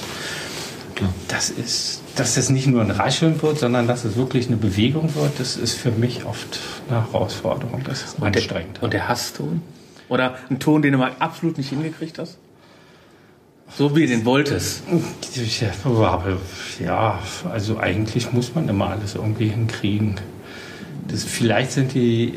das 1.28 1.50
ist, 1.50 2.02
dass 2.16 2.38
es 2.38 2.50
nicht 2.50 2.68
nur 2.68 2.82
ein 2.82 2.92
Rascheln 2.92 3.42
wird, 3.42 3.60
sondern 3.60 3.88
dass 3.88 4.04
es 4.04 4.16
wirklich 4.16 4.48
eine 4.48 4.58
Bewegung 4.58 5.16
wird, 5.16 5.40
das 5.40 5.58
ist 5.58 5.76
für 5.76 5.92
mich 5.92 6.26
oft 6.26 6.60
eine 6.90 7.12
Herausforderung. 7.12 7.82
Das 7.84 8.04
ist 8.04 8.16
Und 8.20 8.36
der, 8.36 8.42
anstrengend. 8.42 8.84
und 8.84 8.94
der 8.94 9.08
Hasston? 9.08 9.62
Oder 10.10 10.36
ein 10.50 10.60
Ton, 10.60 10.82
den 10.82 10.92
du 10.92 10.98
mal 10.98 11.14
absolut 11.20 11.58
nicht 11.58 11.70
hingekriegt 11.70 12.20
hast? 12.20 12.38
So 13.78 13.96
wie 13.96 14.02
du 14.02 14.08
den 14.08 14.26
wolltest. 14.26 14.84
Ja, 16.84 17.20
also 17.50 17.80
eigentlich 17.80 18.34
muss 18.34 18.54
man 18.54 18.68
immer 18.68 18.90
alles 18.90 19.16
irgendwie 19.16 19.48
hinkriegen. 19.48 20.20
Das, 21.12 21.24
vielleicht 21.24 21.72
sind 21.72 21.94
die, 21.94 22.34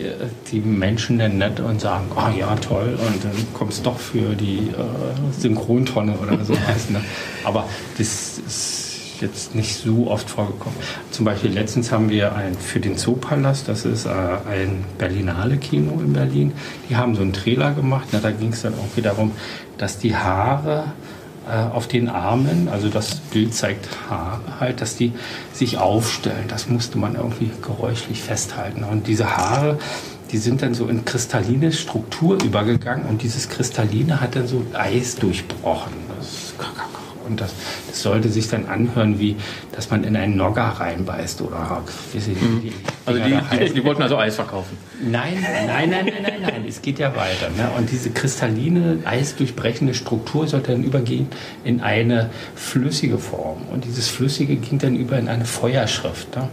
die 0.50 0.60
Menschen 0.60 1.18
dann 1.18 1.38
nett 1.38 1.60
und 1.60 1.80
sagen, 1.80 2.06
ah 2.16 2.30
ja, 2.36 2.54
toll, 2.56 2.98
und 2.98 3.24
dann 3.24 3.46
kommt 3.52 3.72
es 3.72 3.82
doch 3.82 3.98
für 3.98 4.34
die 4.34 4.70
äh, 4.70 5.40
Synchrontonne 5.40 6.14
oder 6.18 6.44
sowas. 6.44 6.90
Ne? 6.90 7.00
Aber 7.44 7.68
das 7.98 8.38
ist 8.38 8.94
jetzt 9.20 9.54
nicht 9.54 9.76
so 9.76 10.08
oft 10.08 10.28
vorgekommen. 10.28 10.76
Zum 11.10 11.24
Beispiel 11.24 11.50
letztens 11.50 11.92
haben 11.92 12.10
wir 12.10 12.34
ein, 12.34 12.54
für 12.54 12.80
den 12.80 12.96
Zoopalast, 12.96 13.68
das 13.68 13.84
ist 13.84 14.06
äh, 14.06 14.10
ein 14.10 14.84
Berlinale 14.98 15.56
Kino 15.56 16.00
in 16.00 16.12
Berlin, 16.12 16.52
die 16.88 16.96
haben 16.96 17.14
so 17.14 17.22
einen 17.22 17.32
Trailer 17.32 17.72
gemacht. 17.72 18.08
Na, 18.12 18.20
da 18.20 18.30
ging 18.30 18.52
es 18.52 18.62
dann 18.62 18.74
irgendwie 18.74 19.02
darum, 19.02 19.32
dass 19.78 19.98
die 19.98 20.14
Haare 20.16 20.92
auf 21.46 21.88
den 21.88 22.08
Armen, 22.08 22.68
also 22.70 22.88
das 22.88 23.16
Bild 23.16 23.54
zeigt 23.54 23.88
Haare 24.08 24.40
halt, 24.60 24.80
dass 24.80 24.96
die 24.96 25.12
sich 25.52 25.78
aufstellen. 25.78 26.46
Das 26.48 26.68
musste 26.68 26.98
man 26.98 27.16
irgendwie 27.16 27.50
geräuschlich 27.62 28.22
festhalten. 28.22 28.84
Und 28.84 29.06
diese 29.06 29.36
Haare, 29.36 29.78
die 30.30 30.38
sind 30.38 30.62
dann 30.62 30.74
so 30.74 30.88
in 30.88 31.04
kristalline 31.04 31.72
Struktur 31.72 32.42
übergegangen 32.42 33.06
und 33.06 33.22
dieses 33.22 33.48
Kristalline 33.48 34.20
hat 34.20 34.36
dann 34.36 34.46
so 34.46 34.64
Eis 34.72 35.16
durchbrochen. 35.16 35.92
Das, 36.16 36.54
und 37.26 37.40
das, 37.40 37.52
das 37.88 38.02
sollte 38.02 38.28
sich 38.28 38.48
dann 38.48 38.66
anhören, 38.66 39.18
wie 39.18 39.36
dass 39.72 39.90
man 39.90 40.04
in 40.04 40.16
einen 40.16 40.36
Nogger 40.36 40.62
reinbeißt 40.62 41.40
oder 41.42 41.82
wie 42.12 42.20
sie 42.20 42.34
die, 42.34 42.72
Also 43.06 43.20
die, 43.20 43.58
die, 43.68 43.72
die 43.74 43.84
wollten 43.84 44.02
also 44.02 44.16
Eis 44.16 44.36
verkaufen. 44.36 44.76
Nein, 45.02 45.38
nein, 45.42 45.66
nein, 45.66 45.90
nein, 45.90 46.22
nein, 46.22 46.42
nein, 46.42 46.64
es 46.68 46.80
geht 46.82 46.98
ja 46.98 47.14
weiter. 47.16 47.50
Ne? 47.56 47.70
Und 47.76 47.90
diese 47.90 48.10
kristalline, 48.10 48.98
eisdurchbrechende 49.04 49.94
Struktur 49.94 50.46
sollte 50.46 50.72
dann 50.72 50.84
übergehen 50.84 51.28
in 51.64 51.80
eine 51.80 52.30
flüssige 52.54 53.18
Form. 53.18 53.62
Und 53.72 53.84
dieses 53.84 54.08
Flüssige 54.08 54.56
ging 54.56 54.78
dann 54.78 54.96
über 54.96 55.18
in 55.18 55.28
eine 55.28 55.44
Feuerschrift. 55.44 56.36
Ne? 56.36 56.48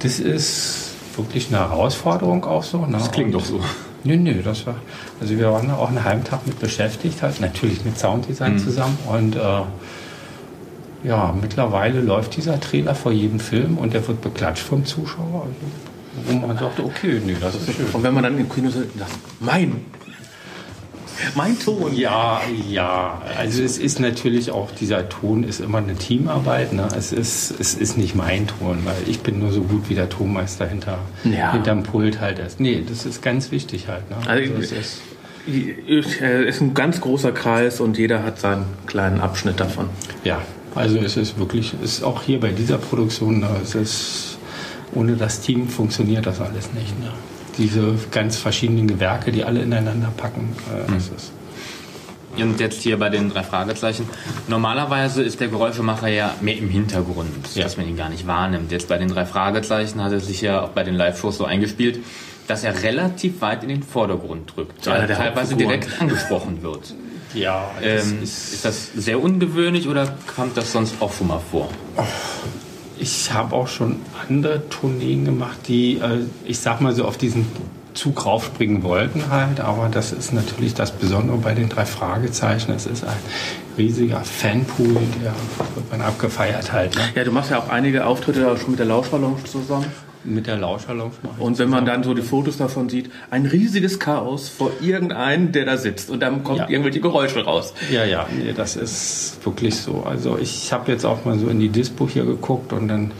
Das 0.00 0.18
ist 0.20 0.90
wirklich 1.16 1.48
eine 1.48 1.58
Herausforderung 1.60 2.44
auch 2.44 2.62
so. 2.64 2.84
Ne? 2.86 2.92
Das 2.98 3.10
klingt 3.10 3.34
Und- 3.34 3.40
doch 3.40 3.46
so. 3.46 3.60
Nö, 4.04 4.16
nö, 4.16 4.42
das 4.42 4.66
war. 4.66 4.76
Also 5.20 5.36
wir 5.38 5.50
waren 5.50 5.68
da 5.68 5.76
auch 5.76 5.88
einen 5.88 6.04
halben 6.04 6.24
Tag 6.24 6.46
mit 6.46 6.58
beschäftigt, 6.60 7.22
halt 7.22 7.40
natürlich 7.40 7.84
mit 7.84 7.98
Sounddesign 7.98 8.54
Mhm. 8.54 8.58
zusammen 8.58 8.98
und 9.08 9.36
äh, 9.36 9.62
ja, 11.08 11.34
mittlerweile 11.38 12.00
läuft 12.00 12.36
dieser 12.36 12.58
Trailer 12.60 12.94
vor 12.94 13.12
jedem 13.12 13.40
Film 13.40 13.76
und 13.78 13.92
der 13.94 14.06
wird 14.08 14.20
beklatscht 14.22 14.62
vom 14.64 14.84
Zuschauer. 14.84 15.46
Also, 15.46 16.40
wo 16.40 16.46
man 16.46 16.56
sagt, 16.56 16.80
okay, 16.80 17.20
nee, 17.24 17.36
das 17.40 17.54
ist 17.56 17.66
schön. 17.74 17.86
Und 17.92 18.02
wenn 18.02 18.14
man 18.14 18.22
dann 18.22 18.38
im 18.38 18.48
Kino 18.48 18.70
sagt, 18.70 18.86
mein, 19.40 19.76
mein 21.34 21.58
Ton. 21.58 21.94
Ja, 21.96 22.40
ja. 22.68 23.22
Also 23.38 23.62
es 23.62 23.78
ist 23.78 24.00
natürlich 24.00 24.50
auch, 24.50 24.70
dieser 24.72 25.08
Ton 25.08 25.44
ist 25.44 25.60
immer 25.60 25.78
eine 25.78 25.94
Teamarbeit. 25.94 26.72
Ne? 26.72 26.88
Es, 26.96 27.12
ist, 27.12 27.54
es 27.58 27.74
ist 27.74 27.96
nicht 27.98 28.14
mein 28.14 28.46
Ton, 28.46 28.78
weil 28.84 28.96
ich 29.06 29.20
bin 29.20 29.38
nur 29.38 29.52
so 29.52 29.62
gut 29.62 29.88
wie 29.88 29.94
der 29.94 30.08
Tonmeister 30.08 30.66
hinter, 30.66 30.98
Ja. 31.24 31.52
hinterm 31.52 31.82
Pult 31.82 32.20
halt 32.20 32.38
ist. 32.38 32.60
Nee, 32.60 32.82
das 32.88 33.06
ist 33.06 33.22
ganz 33.22 33.50
wichtig 33.50 33.88
halt. 33.88 34.08
Ne? 34.10 34.16
Also, 34.26 34.52
es 34.54 34.72
ist, 34.72 35.00
Es 35.88 36.06
ist 36.20 36.60
ein 36.60 36.74
ganz 36.74 37.00
großer 37.00 37.32
Kreis 37.32 37.80
und 37.80 37.98
jeder 37.98 38.22
hat 38.22 38.38
seinen 38.40 38.64
kleinen 38.86 39.20
Abschnitt 39.20 39.60
davon. 39.60 39.88
ja, 40.24 40.40
also 40.74 40.98
es 40.98 41.16
ist 41.16 41.38
wirklich, 41.38 41.72
ist 41.84 42.02
auch 42.02 42.22
hier 42.22 42.40
bei 42.40 42.50
dieser 42.50 42.78
Produktion, 42.78 43.38
ne, 43.40 43.48
es 43.62 43.74
ist, 43.76 44.38
ohne 44.92 45.14
das 45.16 45.40
Team 45.40 45.68
funktioniert 45.68 46.26
das 46.26 46.40
alles 46.40 46.72
nicht. 46.72 46.98
Ne? 46.98 47.10
Diese 47.58 47.94
ganz 48.10 48.36
verschiedenen 48.36 48.88
Gewerke, 48.88 49.30
die 49.32 49.44
alle 49.44 49.62
ineinander 49.62 50.12
packen, 50.16 50.54
äh, 50.72 50.96
ist 50.96 51.12
Und 52.36 52.58
jetzt 52.58 52.82
hier 52.82 52.98
bei 52.98 53.10
den 53.10 53.30
drei 53.30 53.44
Fragezeichen. 53.44 54.08
Normalerweise 54.48 55.22
ist 55.22 55.38
der 55.40 55.46
Geräuschemacher 55.48 56.08
ja 56.08 56.34
mehr 56.40 56.56
im 56.58 56.68
Hintergrund, 56.68 57.30
Ja. 57.54 57.62
dass 57.62 57.76
man 57.76 57.88
ihn 57.88 57.96
gar 57.96 58.08
nicht 58.08 58.26
wahrnimmt. 58.26 58.72
Jetzt 58.72 58.88
bei 58.88 58.98
den 58.98 59.08
drei 59.08 59.24
Fragezeichen 59.24 60.02
hat 60.02 60.10
er 60.12 60.18
sich 60.20 60.40
ja 60.40 60.62
auch 60.62 60.70
bei 60.70 60.82
den 60.82 60.94
Live-Shows 60.96 61.36
so 61.38 61.44
eingespielt, 61.44 62.00
dass 62.48 62.64
er 62.64 62.82
relativ 62.82 63.40
weit 63.40 63.62
in 63.62 63.68
den 63.68 63.82
Vordergrund 63.84 64.52
drückt, 64.56 64.84
weil 64.86 65.06
der 65.06 65.16
teilweise 65.16 65.54
direkt 65.54 66.00
angesprochen 66.00 66.62
wird. 66.62 66.92
ja, 67.34 67.70
das 67.80 68.10
Ähm, 68.10 68.22
ist 68.22 68.64
das 68.64 68.90
sehr 68.96 69.22
ungewöhnlich 69.22 69.86
oder 69.88 70.12
kommt 70.34 70.56
das 70.56 70.72
sonst 70.72 70.96
auch 71.00 71.12
schon 71.12 71.28
mal 71.28 71.40
vor? 71.50 71.68
Ich 72.98 73.32
habe 73.32 73.54
auch 73.54 73.68
schon 73.68 73.96
andere 74.28 74.68
Tourneen 74.68 75.24
gemacht, 75.24 75.58
die, 75.68 75.98
äh, 75.98 76.20
ich 76.44 76.60
sag 76.60 76.80
mal 76.80 76.94
so, 76.94 77.04
auf 77.04 77.16
diesen 77.16 77.46
Zug 77.94 78.26
raufspringen 78.26 78.82
wollten 78.82 79.30
halt. 79.30 79.60
Aber 79.60 79.88
das 79.88 80.12
ist 80.12 80.32
natürlich 80.32 80.74
das 80.74 80.92
Besondere 80.92 81.36
bei 81.38 81.54
den 81.54 81.68
drei 81.68 81.86
Fragezeichen. 81.86 82.72
Es 82.72 82.86
ist 82.86 83.04
ein 83.04 83.16
riesiger 83.78 84.20
Fanpool, 84.20 84.98
der 85.22 85.32
wird 85.74 85.90
man 85.90 86.00
abgefeiert 86.00 86.72
halt. 86.72 86.94
Ne? 86.96 87.02
Ja, 87.14 87.24
du 87.24 87.30
machst 87.30 87.50
ja 87.50 87.58
auch 87.58 87.68
einige 87.68 88.06
Auftritte 88.06 88.56
schon 88.58 88.70
mit 88.70 88.78
der 88.78 88.86
Lauschballon 88.86 89.44
zusammen. 89.44 89.86
Mit 90.24 90.46
der 90.46 90.56
Lauscherlauf 90.56 91.22
mache 91.22 91.40
Und 91.42 91.58
wenn 91.58 91.68
man 91.68 91.84
dann 91.84 92.02
so 92.02 92.14
die 92.14 92.22
Fotos 92.22 92.56
davon 92.56 92.88
sieht, 92.88 93.10
ein 93.30 93.44
riesiges 93.46 93.98
Chaos 93.98 94.48
vor 94.48 94.70
irgendeinem, 94.80 95.52
der 95.52 95.66
da 95.66 95.76
sitzt. 95.76 96.08
Und 96.10 96.20
dann 96.20 96.42
kommen 96.42 96.58
Ja. 96.58 96.68
irgendwelche 96.68 97.00
Geräusche 97.00 97.44
raus. 97.44 97.74
Ja, 97.90 98.04
ja, 98.04 98.26
nee, 98.36 98.52
das 98.54 98.76
ist 98.76 99.38
wirklich 99.44 99.76
so. 99.76 100.02
Also 100.08 100.38
ich 100.38 100.72
habe 100.72 100.90
jetzt 100.92 101.04
auch 101.04 101.24
mal 101.24 101.38
so 101.38 101.48
in 101.48 101.60
die 101.60 101.68
Dispo 101.68 102.08
hier 102.08 102.24
geguckt 102.24 102.72
und 102.72 102.88
dann 102.88 103.10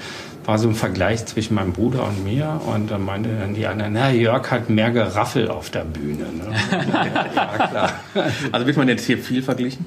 war 0.46 0.58
so 0.58 0.68
ein 0.68 0.74
Vergleich 0.74 1.24
zwischen 1.26 1.54
meinem 1.54 1.72
Bruder 1.72 2.04
und 2.06 2.22
mir 2.24 2.60
und 2.66 2.90
dann 2.90 3.04
meinte 3.04 3.30
dann 3.38 3.54
die 3.54 3.66
anderen, 3.66 3.94
na, 3.94 4.10
Jörg 4.10 4.50
hat 4.50 4.68
mehr 4.68 4.90
Geraffel 4.90 5.48
auf 5.48 5.70
der 5.70 5.84
Bühne. 5.84 6.24
Ne? 6.24 6.54
ja, 7.34 7.66
klar. 7.68 7.92
Also 8.52 8.66
wird 8.66 8.76
man 8.76 8.88
jetzt 8.88 9.06
hier 9.06 9.18
viel 9.18 9.42
verglichen? 9.42 9.86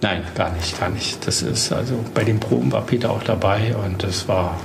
Nein, 0.00 0.22
gar 0.34 0.50
nicht, 0.52 0.80
gar 0.80 0.88
nicht. 0.88 1.26
Das 1.26 1.42
ist, 1.42 1.72
also 1.72 1.94
bei 2.14 2.24
den 2.24 2.40
Proben 2.40 2.72
war 2.72 2.82
Peter 2.82 3.10
auch 3.10 3.22
dabei 3.22 3.74
und 3.76 4.02
das 4.02 4.26
war, 4.26 4.58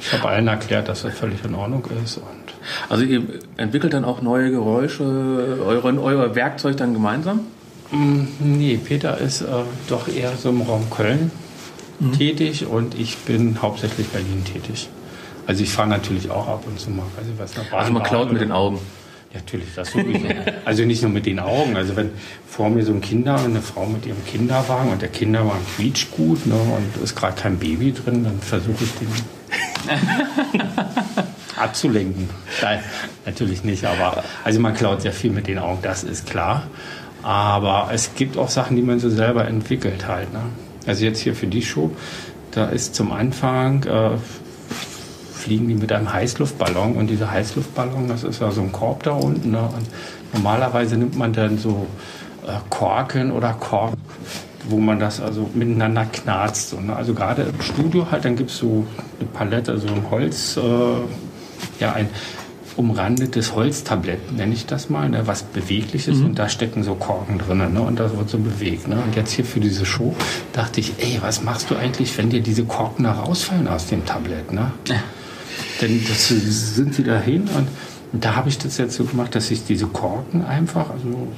ich 0.00 0.12
habe 0.12 0.28
allen 0.28 0.48
erklärt, 0.48 0.88
dass 0.88 1.02
das 1.02 1.14
völlig 1.14 1.44
in 1.44 1.54
Ordnung 1.54 1.84
ist 2.04 2.16
und 2.16 2.24
Also 2.88 3.04
ihr 3.04 3.22
entwickelt 3.56 3.92
dann 3.92 4.04
auch 4.04 4.22
neue 4.22 4.50
Geräusche, 4.50 5.04
euren, 5.64 5.98
euer 5.98 6.34
Werkzeug 6.34 6.76
dann 6.76 6.94
gemeinsam? 6.94 7.40
Nee, 8.38 8.78
Peter 8.82 9.18
ist 9.18 9.42
äh, 9.42 9.46
doch 9.88 10.08
eher 10.08 10.32
so 10.36 10.50
im 10.50 10.62
Raum 10.62 10.88
Köln 10.90 11.30
tätig 12.16 12.66
und 12.66 12.98
ich 12.98 13.16
bin 13.18 13.60
hauptsächlich 13.60 14.06
Berlin 14.08 14.44
tätig. 14.44 14.88
Also 15.46 15.62
ich 15.62 15.70
fahre 15.70 15.88
natürlich 15.88 16.30
auch 16.30 16.46
ab 16.48 16.64
und 16.66 16.78
zu 16.78 16.90
mal, 16.90 17.04
ich 17.20 17.38
was 17.38 17.72
Also 17.72 17.92
man 17.92 18.02
klaut 18.02 18.32
mit 18.32 18.40
den 18.40 18.52
Augen. 18.52 18.78
Ja, 19.32 19.38
natürlich, 19.38 19.68
das 19.76 19.92
sowieso. 19.92 20.26
also 20.64 20.84
nicht 20.84 21.02
nur 21.02 21.10
mit 21.10 21.26
den 21.26 21.38
Augen. 21.38 21.76
Also 21.76 21.96
wenn 21.96 22.10
vor 22.48 22.70
mir 22.70 22.84
so 22.84 22.92
ein 22.92 23.00
Kinder, 23.00 23.38
eine 23.38 23.60
Frau 23.60 23.86
mit 23.86 24.06
ihrem 24.06 24.24
Kinderwagen 24.24 24.90
und 24.90 25.02
der 25.02 25.08
Kinderwagen 25.08 25.64
quietscht 25.76 26.10
gut 26.12 26.46
ne, 26.46 26.54
und 26.54 27.02
ist 27.02 27.14
gerade 27.16 27.40
kein 27.40 27.58
Baby 27.58 27.92
drin, 27.92 28.24
dann 28.24 28.40
versuche 28.40 28.84
ich 28.84 28.92
den 28.94 29.08
abzulenken. 31.56 32.28
Nein, 32.62 32.80
natürlich 33.26 33.64
nicht, 33.64 33.84
aber 33.84 34.24
also 34.44 34.60
man 34.60 34.74
klaut 34.74 35.02
sehr 35.02 35.12
viel 35.12 35.30
mit 35.30 35.46
den 35.46 35.58
Augen, 35.58 35.78
das 35.82 36.04
ist 36.04 36.26
klar. 36.26 36.64
Aber 37.22 37.90
es 37.92 38.14
gibt 38.14 38.38
auch 38.38 38.48
Sachen, 38.48 38.76
die 38.76 38.82
man 38.82 38.98
so 38.98 39.10
selber 39.10 39.46
entwickelt 39.46 40.08
halt. 40.08 40.32
Ne? 40.32 40.40
Also 40.86 41.04
jetzt 41.04 41.20
hier 41.20 41.34
für 41.34 41.46
die 41.46 41.62
Show, 41.62 41.90
da 42.52 42.66
ist 42.66 42.94
zum 42.94 43.12
Anfang 43.12 43.84
äh, 43.84 44.10
fliegen 45.34 45.68
die 45.68 45.74
mit 45.74 45.92
einem 45.92 46.12
Heißluftballon 46.12 46.96
und 46.96 47.08
dieser 47.08 47.30
Heißluftballon, 47.30 48.08
das 48.08 48.24
ist 48.24 48.40
ja 48.40 48.50
so 48.50 48.62
ein 48.62 48.72
Korb 48.72 49.02
da 49.02 49.12
unten. 49.12 49.50
Ne? 49.50 49.60
Und 49.60 49.86
normalerweise 50.32 50.96
nimmt 50.96 51.16
man 51.16 51.32
dann 51.32 51.58
so 51.58 51.86
äh, 52.46 52.52
Korken 52.70 53.32
oder 53.32 53.52
Kork, 53.54 53.94
wo 54.68 54.78
man 54.78 55.00
das 55.00 55.20
also 55.20 55.50
miteinander 55.54 56.06
knarzt. 56.06 56.70
So, 56.70 56.80
ne? 56.80 56.94
Also 56.94 57.14
gerade 57.14 57.42
im 57.42 57.60
Studio 57.62 58.10
halt, 58.10 58.24
dann 58.24 58.36
gibt 58.36 58.50
es 58.50 58.58
so 58.58 58.86
eine 59.18 59.28
Palette, 59.28 59.78
so 59.78 59.88
ein 59.88 60.10
Holz, 60.10 60.56
äh, 60.56 60.60
ja 61.80 61.92
ein 61.92 62.08
umrandetes 62.76 63.54
Holztablett, 63.54 64.32
nenne 64.32 64.54
ich 64.54 64.64
das 64.64 64.88
mal, 64.88 65.08
ne, 65.08 65.26
was 65.26 65.42
beweglich 65.42 66.08
ist 66.08 66.22
und 66.22 66.38
da 66.38 66.48
stecken 66.48 66.82
so 66.82 66.94
Korken 66.94 67.38
drin 67.38 67.58
ne, 67.58 67.82
und 67.82 68.00
das 68.00 68.16
wird 68.16 68.30
so 68.30 68.38
bewegt. 68.38 68.88
Ne. 68.88 68.96
Und 68.96 69.16
jetzt 69.16 69.32
hier 69.32 69.44
für 69.44 69.60
diese 69.60 69.84
Show 69.84 70.14
dachte 70.52 70.80
ich, 70.80 70.94
ey, 70.98 71.18
was 71.20 71.42
machst 71.42 71.70
du 71.70 71.76
eigentlich, 71.76 72.16
wenn 72.16 72.30
dir 72.30 72.40
diese 72.40 72.64
Korken 72.64 73.04
da 73.04 73.12
rausfallen 73.12 73.68
aus 73.68 73.86
dem 73.86 74.06
Tablett? 74.06 74.52
Ne? 74.52 74.70
Denn 75.80 76.02
das 76.08 76.28
sind 76.28 76.94
sie 76.94 77.04
dahin 77.04 77.42
und, 77.42 77.68
und 78.12 78.24
da 78.24 78.36
habe 78.36 78.48
ich 78.48 78.58
das 78.58 78.78
jetzt 78.78 78.94
so 78.94 79.04
gemacht, 79.04 79.34
dass 79.34 79.50
ich 79.50 79.64
diese 79.64 79.86
Korken 79.86 80.44
einfach 80.44 80.90
also 80.90 81.28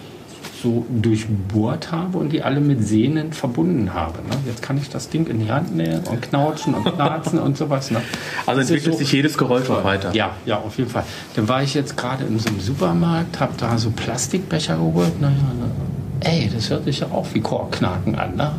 so 0.63 0.87
durchbohrt 0.91 1.91
habe 1.93 2.19
und 2.19 2.31
die 2.33 2.43
alle 2.43 2.61
mit 2.61 2.87
Sehnen 2.87 3.33
verbunden 3.33 3.93
habe. 3.95 4.19
Ne? 4.19 4.37
Jetzt 4.47 4.63
kann 4.63 4.79
ich 4.79 4.89
das 4.89 5.09
Ding 5.09 5.27
in 5.27 5.41
die 5.41 5.51
Hand 5.51 5.75
nehmen 5.77 6.01
und 6.11 6.23
knautschen 6.23 6.75
und 6.75 6.85
knarzen 6.85 7.39
und 7.39 7.57
sowas. 7.59 7.91
Ne? 7.91 8.01
Also 8.47 8.61
Das 8.61 8.71
entwickelt 8.71 8.95
so- 8.95 8.99
sich 9.01 9.13
jedes 9.13 9.37
Geräusch 9.37 9.69
auch 9.71 9.85
weiter. 9.85 10.15
ja, 10.15 10.31
ja, 10.47 10.59
auf 10.59 10.79
jeden 10.79 10.91
Fall. 10.91 11.05
Dann 11.35 11.49
war 11.49 11.63
ich 11.63 11.75
jetzt 11.75 11.97
gerade 11.97 12.25
in 12.25 12.39
so 12.39 12.49
einem 12.49 12.61
Supermarkt, 12.61 13.41
habe 13.41 13.53
da 13.59 13.77
so 13.79 13.91
Plastikbecher 13.91 14.77
geholt. 14.77 15.21
Naja, 15.21 15.35
ey, 16.21 16.51
das 16.55 16.71
hört 16.71 16.85
sich 16.85 17.01
ja 17.01 17.09
auch 17.11 17.27
wie 17.35 17.41
Korkknacken 17.41 18.15
an, 18.15 18.37
ne? 18.37 18.53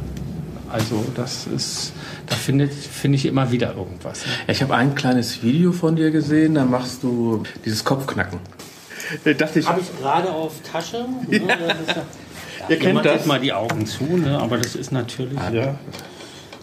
Also 0.71 1.05
das 1.15 1.45
ist, 1.45 1.93
da 2.25 2.35
finde 2.35 2.67
finde 2.67 3.15
ich 3.17 3.27
immer 3.27 3.51
wieder 3.51 3.75
irgendwas. 3.75 4.25
Ne? 4.25 4.31
Ich 4.47 4.61
habe 4.63 4.73
ein 4.75 4.95
kleines 4.95 5.43
Video 5.43 5.71
von 5.71 5.95
dir 5.95 6.09
gesehen, 6.09 6.55
da 6.55 6.65
machst 6.65 7.03
du 7.03 7.43
dieses 7.63 7.83
Kopfknacken. 7.83 8.39
Da 9.23 9.33
dachte 9.33 9.59
ich, 9.59 9.67
Habe 9.67 9.81
ich 9.81 9.99
gerade 9.99 10.29
auf 10.31 10.53
Tasche. 10.61 11.05
Ne? 11.29 11.37
Ja. 11.39 11.45
Ja, 11.47 12.69
ihr 12.69 12.79
kennt 12.79 12.93
macht 12.95 13.05
das. 13.05 13.13
jetzt 13.15 13.25
mal 13.27 13.39
die 13.39 13.51
Augen 13.51 13.85
zu, 13.85 14.03
ne? 14.05 14.39
aber 14.39 14.57
das 14.57 14.75
ist 14.75 14.91
natürlich, 14.93 15.37
ja, 15.51 15.75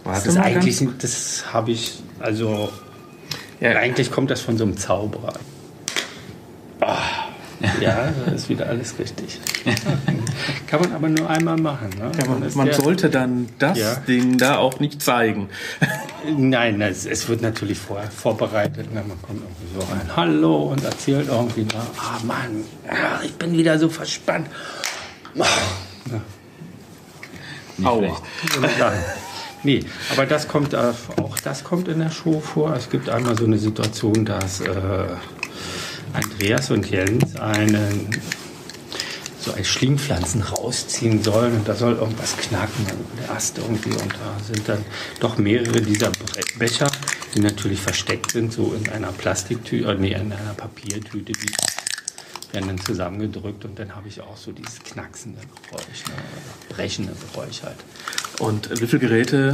das 0.05 0.27
ist 0.27 0.37
eigentlich, 0.39 0.81
das 0.99 1.45
habe 1.53 1.73
ich, 1.73 1.99
also 2.19 2.71
Ja. 3.61 3.73
eigentlich 3.73 4.11
kommt 4.11 4.31
das 4.31 4.41
von 4.41 4.57
so 4.57 4.65
einem 4.65 4.79
Zauberer. 4.79 5.35
Ah, 6.81 6.97
ja, 7.83 8.09
da 8.25 8.33
ist 8.33 8.49
wieder 8.49 8.67
alles 8.69 8.95
richtig. 8.99 9.39
Kann 10.67 10.81
man 10.81 10.93
aber 10.95 11.09
nur 11.11 11.29
einmal 11.29 11.59
machen. 11.59 11.91
Ne? 11.99 12.11
Ja, 12.19 12.27
man, 12.31 12.51
man 12.55 12.73
sollte 12.73 13.11
dann 13.11 13.51
das 13.59 13.77
Ja. 13.77 13.97
Ding 13.97 14.39
da 14.39 14.57
auch 14.57 14.81
nicht 14.81 15.03
zeigen. 15.03 15.51
Nein, 16.27 16.81
es, 16.83 17.07
es 17.07 17.29
wird 17.29 17.43
natürlich 17.43 17.79
vorher 17.79 18.11
vorbereitet. 18.11 18.93
Ne? 18.93 19.03
Man 19.07 19.21
kommt 19.23 19.41
irgendwie 19.43 19.75
so 19.75 19.81
rein, 19.93 20.17
hallo 20.17 20.73
und 20.73 20.85
erzählt 20.85 21.29
irgendwie, 21.29 21.63
ne? 21.63 21.81
ah 21.99 22.19
Mann, 22.25 22.65
ja, 22.87 23.21
ich 23.25 23.35
bin 23.35 23.57
wieder 23.57 23.79
so 23.79 23.89
verspannt. 23.89 24.49
Aua. 27.85 28.21
Ja. 28.79 28.93
Nee, 29.63 29.85
aber 30.11 30.27
das 30.27 30.49
kommt 30.49 30.73
äh, 30.73 30.93
auch 31.17 31.39
das 31.39 31.65
kommt 31.65 31.89
in 31.89 31.99
der 31.99 32.11
Show 32.11 32.41
vor. 32.41 32.75
Es 32.75 32.89
gibt 32.91 33.09
einmal 33.09 33.37
so 33.37 33.45
eine 33.45 33.59
Situation, 33.59 34.25
dass 34.25 34.61
äh, 34.61 34.71
Andreas 36.13 36.71
und 36.71 36.91
Jens 36.91 37.37
einen 37.37 38.11
so 39.41 39.53
ein 39.53 39.65
Schlingpflanzen 39.65 40.43
rausziehen 40.43 41.23
sollen 41.23 41.55
und 41.55 41.67
da 41.69 41.75
soll 41.75 41.95
irgendwas 41.97 42.37
knacken, 42.37 42.85
der 43.21 43.31
Ast 43.35 43.59
irgendwie 43.59 43.91
und 43.91 44.13
da 44.13 44.37
sind 44.53 44.69
dann 44.69 44.85
doch 45.19 45.39
mehrere 45.39 45.81
dieser 45.81 46.13
Becher, 46.59 46.91
die 47.35 47.41
natürlich 47.41 47.81
versteckt 47.81 48.33
sind, 48.33 48.53
so 48.53 48.75
in 48.75 48.91
einer 48.93 49.13
Plastiktüte, 49.13 49.91
äh, 49.91 49.95
nee, 49.95 50.13
in 50.13 50.33
einer 50.33 50.55
Papiertüte, 50.57 51.33
die 51.33 51.51
werden 52.53 52.67
dann 52.69 52.81
zusammengedrückt 52.81 53.65
und 53.65 53.79
dann 53.79 53.95
habe 53.95 54.09
ich 54.09 54.21
auch 54.21 54.37
so 54.37 54.53
dieses 54.53 54.81
knacksende 54.81 55.39
Geräusch, 55.71 56.05
ne, 56.09 56.75
brechende 56.75 57.13
Geräusch 57.33 57.63
halt. 57.63 57.77
Und 58.41 58.69
wie 58.81 58.87
viele 58.87 58.99
Geräte, 59.01 59.53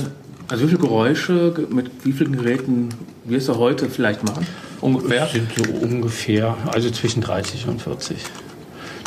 also 0.48 0.64
wie 0.64 0.68
viele 0.68 0.80
Geräusche 0.80 1.52
ge- 1.54 1.66
mit 1.68 1.90
wie 2.04 2.12
vielen 2.12 2.36
Geräten 2.36 2.88
wirst 3.24 3.48
du 3.48 3.56
heute 3.56 3.88
vielleicht 3.90 4.24
machen? 4.24 4.46
Ungefähr? 4.80 5.26
Sind 5.28 5.48
so 5.56 5.62
ungefähr, 5.74 6.56
also 6.72 6.90
zwischen 6.90 7.20
30 7.20 7.66
und 7.66 7.82
40. 7.82 8.16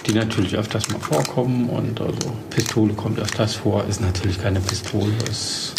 Die 0.10 0.16
natürlich 0.16 0.58
öfters 0.58 0.90
mal 0.90 1.00
vorkommen 1.00 1.70
und 1.70 2.02
also 2.02 2.34
Pistole 2.50 2.94
kommt 2.96 3.20
öfters 3.20 3.54
vor, 3.54 3.86
ist 3.88 4.02
natürlich 4.02 4.42
keine 4.42 4.60
Pistole, 4.60 5.12
ist 5.30 5.76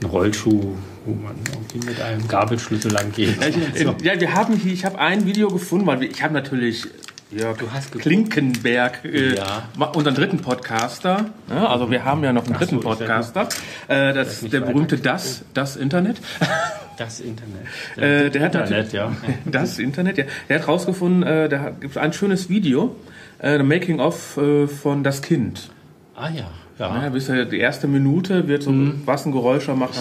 ein 0.00 0.06
Rollschuh, 0.08 0.74
wo 1.04 1.14
man 1.14 1.34
irgendwie 1.52 1.86
mit 1.90 2.00
einem 2.00 2.26
Gabelschlüssel 2.26 2.90
lang 2.90 3.12
geht. 3.12 3.42
Ja, 3.42 3.48
ich, 3.48 4.02
ja, 4.02 4.18
wir 4.18 4.34
haben 4.34 4.56
hier, 4.56 4.72
ich 4.72 4.86
habe 4.86 4.98
ein 4.98 5.26
Video 5.26 5.48
gefunden, 5.48 5.86
weil 5.86 6.00
wir, 6.00 6.10
ich 6.10 6.22
habe 6.22 6.32
natürlich 6.32 6.86
Jörg 7.30 7.58
Klinkenberg, 7.98 9.04
äh, 9.04 9.36
Ja. 9.36 9.68
unseren 9.92 10.14
dritten 10.14 10.38
Podcaster. 10.38 11.26
Ja, 11.50 11.66
also 11.66 11.90
wir 11.90 12.06
haben 12.06 12.24
ja 12.24 12.32
noch 12.32 12.46
einen 12.46 12.54
dritten 12.54 12.80
so, 12.80 12.88
er 12.88 12.96
Podcaster. 12.96 13.48
Äh, 13.88 14.14
das 14.14 14.42
ist 14.42 14.52
der 14.52 14.60
berühmte 14.60 14.96
Das, 14.96 15.44
das 15.52 15.76
Internet. 15.76 16.16
Das 16.98 17.20
Internet. 17.20 17.66
Äh, 17.96 18.30
der 18.30 18.42
hat 18.42 18.54
Internet, 18.54 18.92
ja. 18.92 19.12
Das 19.46 19.78
Internet, 19.78 20.18
ja. 20.18 20.24
Der 20.50 20.60
hat 20.60 20.68
rausgefunden, 20.68 21.22
äh, 21.22 21.48
da 21.48 21.70
gibt 21.70 21.92
es 21.92 21.96
ein 21.96 22.12
schönes 22.12 22.50
Video, 22.50 22.94
äh, 23.42 23.58
The 23.58 23.62
Making 23.64 24.00
of 24.00 24.36
äh, 24.38 24.66
von 24.66 25.02
Das 25.04 25.20
Kind. 25.20 25.68
Ah 26.14 26.28
ja, 26.30 26.46
Ja, 26.78 27.02
ja. 27.02 27.08
bis 27.10 27.28
er 27.28 27.44
die 27.44 27.58
erste 27.58 27.86
Minute 27.88 28.48
wird 28.48 28.62
so, 28.62 28.72
was 29.04 29.26
ein 29.26 29.32
Geräusch 29.32 29.68
er 29.68 29.76
macht. 29.76 29.94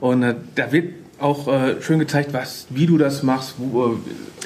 Und 0.00 0.22
äh, 0.22 0.34
da 0.54 0.72
wird 0.72 0.92
auch 1.18 1.48
äh, 1.48 1.80
schön 1.80 1.98
gezeigt, 1.98 2.34
was, 2.34 2.66
wie 2.70 2.86
du 2.86 2.98
das 2.98 3.22
machst. 3.22 3.54
Wo, 3.58 3.96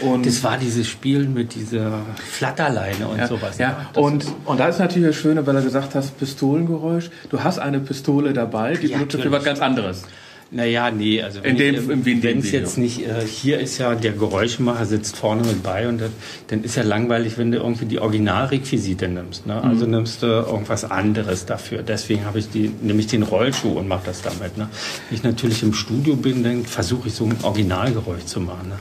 äh, 0.00 0.04
und 0.04 0.24
Das 0.24 0.42
war 0.44 0.56
dieses 0.56 0.86
Spiel 0.88 1.26
mit 1.28 1.54
dieser 1.56 2.00
Flatterleine 2.16 3.08
und 3.08 3.18
ja, 3.18 3.26
sowas. 3.26 3.58
ja. 3.58 3.86
Das- 3.92 4.02
und, 4.04 4.24
und 4.44 4.60
da 4.60 4.68
ist 4.68 4.78
natürlich 4.78 5.08
das 5.08 5.16
Schöne, 5.16 5.44
weil 5.46 5.56
er 5.56 5.62
gesagt 5.62 5.94
hast, 5.96 6.16
Pistolengeräusch. 6.18 7.10
Du 7.28 7.42
hast 7.42 7.58
eine 7.58 7.80
Pistole 7.80 8.32
dabei, 8.32 8.74
die 8.74 8.86
Ja, 8.86 8.98
benutzt 8.98 9.14
du 9.14 9.18
für 9.18 9.32
was 9.32 9.44
ganz 9.44 9.60
anderes. 9.60 10.04
Naja, 10.52 10.90
nee, 10.90 11.22
also 11.22 11.44
wenn 11.44 11.56
es 11.60 12.04
Video. 12.04 12.30
jetzt 12.42 12.76
nicht, 12.76 13.06
äh, 13.06 13.24
hier 13.24 13.60
ist 13.60 13.78
ja 13.78 13.94
der 13.94 14.10
Geräuschemacher 14.12 14.84
sitzt 14.84 15.16
vorne 15.16 15.42
mit 15.44 15.62
bei 15.62 15.86
und 15.86 16.00
das, 16.00 16.10
dann 16.48 16.64
ist 16.64 16.74
ja 16.74 16.82
langweilig, 16.82 17.38
wenn 17.38 17.52
du 17.52 17.58
irgendwie 17.58 17.84
die 17.84 18.00
Originalrequisite 18.00 19.06
nimmst. 19.06 19.46
Ne? 19.46 19.62
Also 19.62 19.84
Mhm. 19.84 19.92
nimmst 19.92 20.22
du 20.24 20.26
irgendwas 20.26 20.84
anderes 20.90 21.46
dafür. 21.46 21.82
Deswegen 21.84 22.24
habe 22.24 22.40
ich 22.40 22.48
die, 22.50 22.68
nämlich 22.82 23.06
den 23.06 23.22
Rollschuh 23.22 23.78
und 23.78 23.86
mache 23.86 24.02
das 24.06 24.22
damit. 24.22 24.58
Ne? 24.58 24.68
Wenn 25.08 25.16
ich 25.18 25.22
natürlich 25.22 25.62
im 25.62 25.72
Studio 25.72 26.16
bin, 26.16 26.42
dann 26.42 26.64
versuche 26.64 27.06
ich 27.06 27.14
so 27.14 27.26
ein 27.26 27.36
Originalgeräusch 27.42 28.24
zu 28.24 28.40
machen. 28.40 28.70
Ne? 28.70 28.78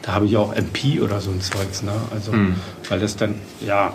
Da 0.00 0.12
habe 0.12 0.24
ich 0.24 0.38
auch 0.38 0.54
MP 0.54 1.00
oder 1.02 1.20
so 1.20 1.30
ein 1.30 1.42
Zeugs. 1.42 1.82
Ne? 1.82 1.92
Also, 2.12 2.32
Mhm. 2.32 2.54
weil 2.88 2.98
das 2.98 3.16
dann, 3.16 3.34
ja, 3.66 3.92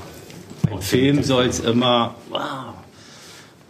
im 0.71 0.79
Film 0.79 1.23
soll 1.23 1.45
es 1.45 1.59
immer 1.59 2.13
wow, 2.29 2.39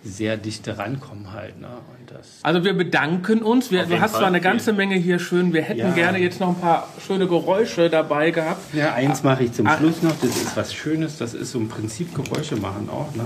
sehr 0.06 0.38
dicht 0.38 0.68
rankommen 0.68 1.34
halt. 1.34 1.60
Ne? 1.60 1.68
Und 1.68 2.12
das 2.12 2.40
Also 2.44 2.64
wir 2.64 2.74
bedanken 2.74 3.42
uns. 3.42 3.72
Wir, 3.72 3.86
du 3.86 4.00
hast 4.00 4.12
Fall. 4.12 4.20
zwar 4.22 4.28
eine 4.28 4.40
ganze 4.40 4.72
Menge 4.72 4.96
hier 4.96 5.18
schön. 5.20 5.52
Wir 5.52 5.64
hätten 5.64 5.80
Ja. 5.80 5.92
gerne 5.92 6.20
jetzt 6.20 6.40
noch 6.40 6.50
ein 6.50 6.60
paar 6.62 6.88
schöne 7.06 7.28
Geräusche 7.28 7.90
dabei 7.90 8.30
gehabt. 8.32 8.74
Ja, 8.74 8.94
eins 8.94 9.24
mache 9.24 9.44
ich 9.46 9.54
zum 9.54 9.66
Ah. 9.68 9.78
Schluss 9.78 10.04
noch. 10.04 10.14
Das 10.22 10.30
ist 10.38 10.56
was 10.56 10.74
Schönes. 10.74 11.18
Das 11.18 11.34
ist 11.34 11.52
so 11.52 11.60
im 11.60 11.68
Prinzip 11.70 12.14
Geräusche 12.14 12.56
machen 12.56 12.88
auch. 12.90 13.14
Ne? 13.16 13.26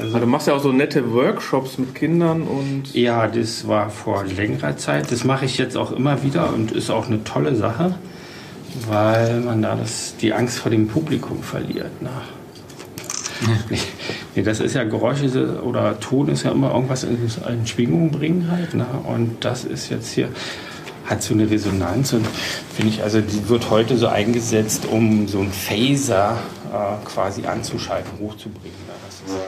Also 0.00 0.18
du 0.18 0.26
machst 0.26 0.46
ja 0.46 0.54
auch 0.54 0.62
so 0.62 0.72
nette 0.72 1.12
Workshops 1.12 1.78
mit 1.78 1.94
Kindern 1.94 2.42
und 2.42 2.94
Ja, 2.94 3.26
das 3.26 3.66
war 3.66 3.90
vor 3.90 4.24
längerer 4.24 4.76
Zeit. 4.76 5.10
Das 5.10 5.24
mache 5.24 5.46
ich 5.46 5.58
jetzt 5.58 5.76
auch 5.76 5.90
immer 5.90 6.22
wieder 6.22 6.52
und 6.52 6.70
ist 6.70 6.90
auch 6.90 7.06
eine 7.06 7.24
tolle 7.24 7.56
Sache, 7.56 7.94
weil 8.88 9.40
man 9.40 9.62
da 9.62 9.74
das, 9.74 10.14
die 10.20 10.32
Angst 10.34 10.58
vor 10.58 10.70
dem 10.70 10.86
Publikum 10.86 11.42
verliert. 11.42 12.02
Ne? 12.02 12.10
Nee, 14.36 14.42
das 14.42 14.60
ist 14.60 14.74
ja 14.74 14.84
Geräusche 14.84 15.62
oder 15.62 15.98
Ton 15.98 16.28
ist 16.28 16.42
ja 16.42 16.50
immer 16.50 16.70
irgendwas 16.74 17.04
in, 17.04 17.18
in 17.48 17.66
Schwingung 17.66 18.10
bringen 18.10 18.50
halt. 18.50 18.74
Ne? 18.74 18.86
Und 19.04 19.42
das 19.42 19.64
ist 19.64 19.88
jetzt 19.88 20.10
hier, 20.12 20.28
hat 21.06 21.22
so 21.22 21.32
eine 21.32 21.48
Resonanz 21.48 22.12
und 22.12 22.26
finde 22.74 22.92
ich, 22.92 23.02
also 23.02 23.22
die 23.22 23.48
wird 23.48 23.70
heute 23.70 23.96
so 23.96 24.08
eingesetzt, 24.08 24.84
um 24.84 25.26
so 25.26 25.40
einen 25.40 25.52
Phaser 25.52 26.36
äh, 26.70 27.06
quasi 27.06 27.46
anzuschalten, 27.46 28.12
hochzubringen. 28.20 28.76
Ne? 28.86 28.92
Das 29.06 29.14
ist, 29.24 29.40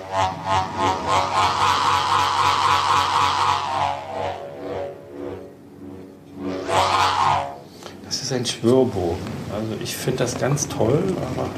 das 8.06 8.22
ist 8.22 8.32
ein 8.32 8.46
Schwörbogen. 8.46 9.18
Also 9.52 9.74
ich 9.82 9.94
finde 9.94 10.20
das 10.20 10.38
ganz 10.38 10.66
toll, 10.66 11.02
aber 11.34 11.50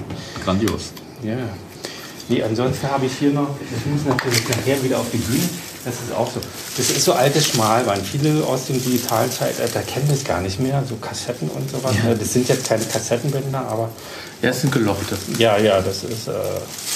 Grandios. 0.45 0.93
ja. 1.23 1.37
Nee, 2.31 2.45
ansonsten 2.45 2.89
habe 2.89 3.07
ich 3.07 3.13
hier 3.19 3.33
noch, 3.33 3.57
ich 3.61 3.87
muss 3.87 4.05
natürlich 4.07 4.49
nachher 4.49 4.81
wieder 4.85 5.01
auf 5.01 5.07
die 5.13 5.17
Bühne, 5.17 5.49
das 5.85 5.95
ist 5.95 6.15
auch 6.17 6.33
so. 6.33 6.41
Das 6.77 6.89
ist 6.89 7.05
so 7.05 7.13
altes 7.13 7.49
Schmalband. 7.49 8.07
Viele 8.07 8.45
aus 8.45 8.67
dem 8.67 8.81
digitalen 8.81 9.33
Zeitalter 9.33 9.83
kennen 9.83 10.07
das 10.09 10.23
gar 10.23 10.41
nicht 10.41 10.61
mehr, 10.61 10.85
so 10.89 10.95
Kassetten 10.95 11.49
und 11.49 11.69
sowas. 11.69 11.93
ne? 12.05 12.15
Das 12.17 12.33
sind 12.33 12.49
jetzt 12.49 12.69
keine 12.69 12.85
Kassettenbänder, 12.85 13.67
aber 13.67 13.91
ja, 14.43 14.51
es 14.51 14.61
sind 14.61 14.73
Gelochte. 14.73 15.19
ja, 15.39 15.59
ja, 15.59 15.81
das 15.81 16.05
ist 16.05 16.29
äh, 16.29 16.33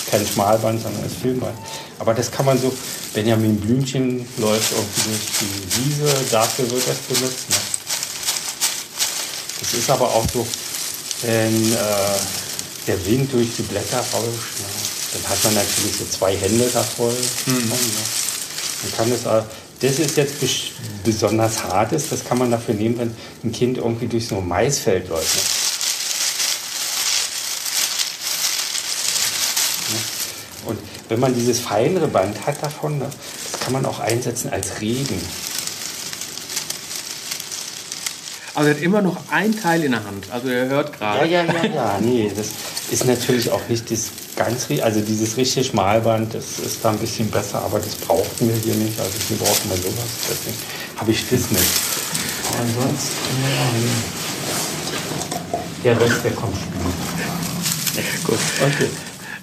kein 0.08 0.24
Schmalband, 0.24 0.80
sondern 0.80 1.04
ist 1.04 1.16
Filmband. 1.16 1.58
Aber 1.98 2.14
das 2.14 2.30
kann 2.30 2.46
man 2.46 2.56
so, 2.56 2.72
Benjamin 3.12 3.58
Blümchen 3.58 4.24
läuft 4.38 4.70
irgendwie 4.70 5.10
durch 5.10 5.26
die 5.40 5.90
Wiese, 5.90 6.14
dafür 6.30 6.70
wird 6.70 6.88
das 6.88 6.98
benutzt. 7.08 7.50
Ne? 7.50 7.56
Das 9.58 9.74
ist 9.74 9.90
aber 9.90 10.06
auch 10.06 10.26
so, 10.32 10.46
wenn 11.22 11.72
äh, 11.72 11.76
der 12.86 13.04
Wind 13.04 13.32
durch 13.32 13.48
die 13.56 13.62
Blätter 13.62 13.98
rauscht, 13.98 14.60
ne? 14.60 14.73
Dann 15.14 15.30
hat 15.30 15.42
man 15.44 15.54
natürlich 15.54 15.96
so 15.98 16.04
zwei 16.10 16.36
Hände 16.36 16.68
da 16.72 16.82
voll. 16.82 17.14
Ne? 17.46 17.54
Man 18.82 18.92
kann 18.96 19.10
das, 19.10 19.24
äh, 19.24 19.42
das 19.80 19.98
ist 19.98 20.16
jetzt 20.16 20.34
bes- 20.42 20.70
besonders 21.04 21.62
hartes, 21.64 22.08
das 22.10 22.24
kann 22.24 22.38
man 22.38 22.50
dafür 22.50 22.74
nehmen, 22.74 22.98
wenn 22.98 23.14
ein 23.44 23.52
Kind 23.52 23.78
irgendwie 23.78 24.06
durch 24.08 24.26
so 24.28 24.36
ein 24.38 24.46
Maisfeld 24.48 25.08
läuft. 25.08 25.36
Ne? 29.90 29.98
Und 30.66 30.78
wenn 31.08 31.20
man 31.20 31.34
dieses 31.34 31.60
feinere 31.60 32.08
Band 32.08 32.46
hat 32.46 32.62
davon, 32.62 32.98
ne, 32.98 33.06
das 33.52 33.60
kann 33.60 33.72
man 33.72 33.84
auch 33.86 34.00
einsetzen 34.00 34.50
als 34.52 34.80
Regen. 34.80 35.20
Also 38.54 38.68
er 38.68 38.76
hat 38.76 38.82
immer 38.82 39.02
noch 39.02 39.16
ein 39.32 39.58
Teil 39.58 39.82
in 39.82 39.90
der 39.90 40.04
Hand. 40.04 40.28
Also 40.30 40.48
er 40.48 40.66
hört 40.66 40.96
gerade. 40.96 41.26
ja, 41.26 41.42
ja, 41.42 41.64
ja. 41.64 41.98
Nee, 42.00 42.30
das 42.34 42.50
ist 42.90 43.04
natürlich 43.04 43.50
auch 43.50 43.68
nicht 43.68 43.90
das 43.90 44.10
ganz, 44.36 44.68
also 44.80 45.00
dieses 45.00 45.36
richtige 45.36 45.64
Schmalband, 45.64 46.34
das 46.34 46.60
ist 46.60 46.84
da 46.84 46.90
ein 46.90 46.98
bisschen 46.98 47.28
besser, 47.30 47.62
aber 47.62 47.78
das 47.78 47.96
brauchten 47.96 48.48
wir 48.48 48.54
hier 48.54 48.74
nicht. 48.74 48.98
Also 49.00 49.12
hier 49.26 49.36
brauchen 49.38 49.70
wir 49.70 49.76
sowas. 49.76 50.06
Deswegen 50.30 50.56
habe 50.96 51.10
ich 51.10 51.28
das 51.28 51.50
mit. 51.50 51.60
Aber 52.48 52.60
ansonsten, 52.60 53.18
ja, 55.82 55.94
der 55.94 56.00
Rest, 56.00 56.24
der 56.24 56.32
kommt 56.32 56.56
später. 56.56 58.18
Gut. 58.24 58.38
Okay. 58.62 58.88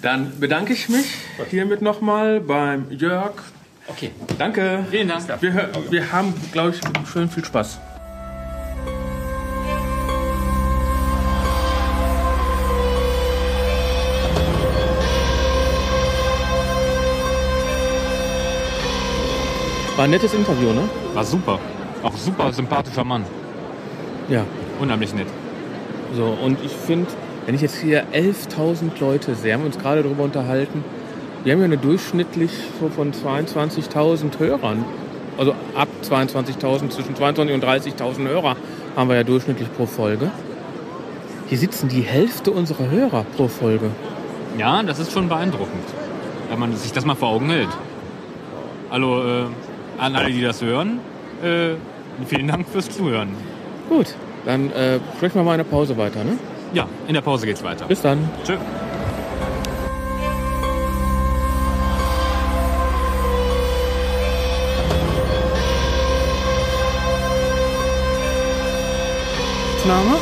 Dann 0.01 0.39
bedanke 0.39 0.73
ich 0.73 0.87
mich 0.89 1.05
hiermit 1.49 1.81
nochmal 1.81 2.39
beim 2.39 2.89
Jörg. 2.91 3.33
Okay. 3.87 4.11
Danke. 4.37 4.85
Vielen 4.89 5.09
Dank. 5.09 5.27
Wir, 5.41 5.69
wir 5.89 6.11
haben, 6.11 6.33
glaube 6.51 6.71
ich, 6.71 6.81
schön 7.11 7.29
viel 7.29 7.43
Spaß. 7.43 7.77
War 20.01 20.05
ein 20.05 20.09
nettes 20.09 20.33
Interview, 20.33 20.73
ne? 20.73 20.89
War 21.13 21.23
super. 21.23 21.59
Auch 22.01 22.17
super 22.17 22.51
sympathischer 22.51 23.03
Mann. 23.03 23.23
Ja. 24.29 24.43
Unheimlich 24.79 25.13
nett. 25.13 25.27
So, 26.15 26.25
und 26.43 26.57
ich 26.65 26.71
finde, 26.71 27.05
wenn 27.45 27.53
ich 27.53 27.61
jetzt 27.61 27.75
hier 27.75 28.07
11.000 28.11 28.99
Leute 28.99 29.35
sehe, 29.35 29.53
haben 29.53 29.61
wir 29.61 29.67
uns 29.67 29.77
gerade 29.77 30.01
darüber 30.01 30.23
unterhalten, 30.23 30.83
wir 31.43 31.53
haben 31.53 31.59
ja 31.59 31.65
eine 31.65 31.77
durchschnittlich 31.77 32.49
so 32.79 32.89
von 32.89 33.13
22.000 33.13 34.39
Hörern. 34.39 34.85
Also 35.37 35.53
ab 35.75 35.87
22.000, 36.01 36.89
zwischen 36.89 37.13
22.000 37.13 37.53
und 37.53 37.63
30.000 37.63 38.27
Hörer 38.27 38.55
haben 38.95 39.07
wir 39.07 39.17
ja 39.17 39.23
durchschnittlich 39.23 39.71
pro 39.71 39.85
Folge. 39.85 40.31
Hier 41.47 41.59
sitzen 41.59 41.89
die 41.89 42.01
Hälfte 42.01 42.49
unserer 42.49 42.89
Hörer 42.89 43.23
pro 43.37 43.47
Folge. 43.47 43.91
Ja, 44.57 44.81
das 44.81 44.97
ist 44.97 45.11
schon 45.11 45.29
beeindruckend, 45.29 45.85
wenn 46.49 46.57
man 46.57 46.75
sich 46.75 46.91
das 46.91 47.05
mal 47.05 47.13
vor 47.13 47.29
Augen 47.29 47.51
hält. 47.51 47.69
Hallo 48.89 49.43
äh, 49.43 49.45
an 50.01 50.15
alle, 50.15 50.31
die 50.31 50.41
das 50.41 50.61
hören. 50.61 50.99
Äh, 51.43 51.75
vielen 52.25 52.47
Dank 52.47 52.67
fürs 52.67 52.89
Zuhören. 52.89 53.29
Gut, 53.87 54.15
dann 54.45 54.71
äh, 54.71 54.99
sprechen 55.17 55.35
wir 55.35 55.43
mal 55.43 55.53
in 55.53 55.59
der 55.59 55.65
Pause 55.65 55.95
weiter, 55.97 56.23
ne? 56.23 56.37
Ja, 56.73 56.87
in 57.07 57.13
der 57.13 57.21
Pause 57.21 57.45
geht's 57.45 57.63
weiter. 57.63 57.85
Bis 57.85 58.01
dann. 58.01 58.27
Tschö. 58.43 58.57
Name? 69.87 70.17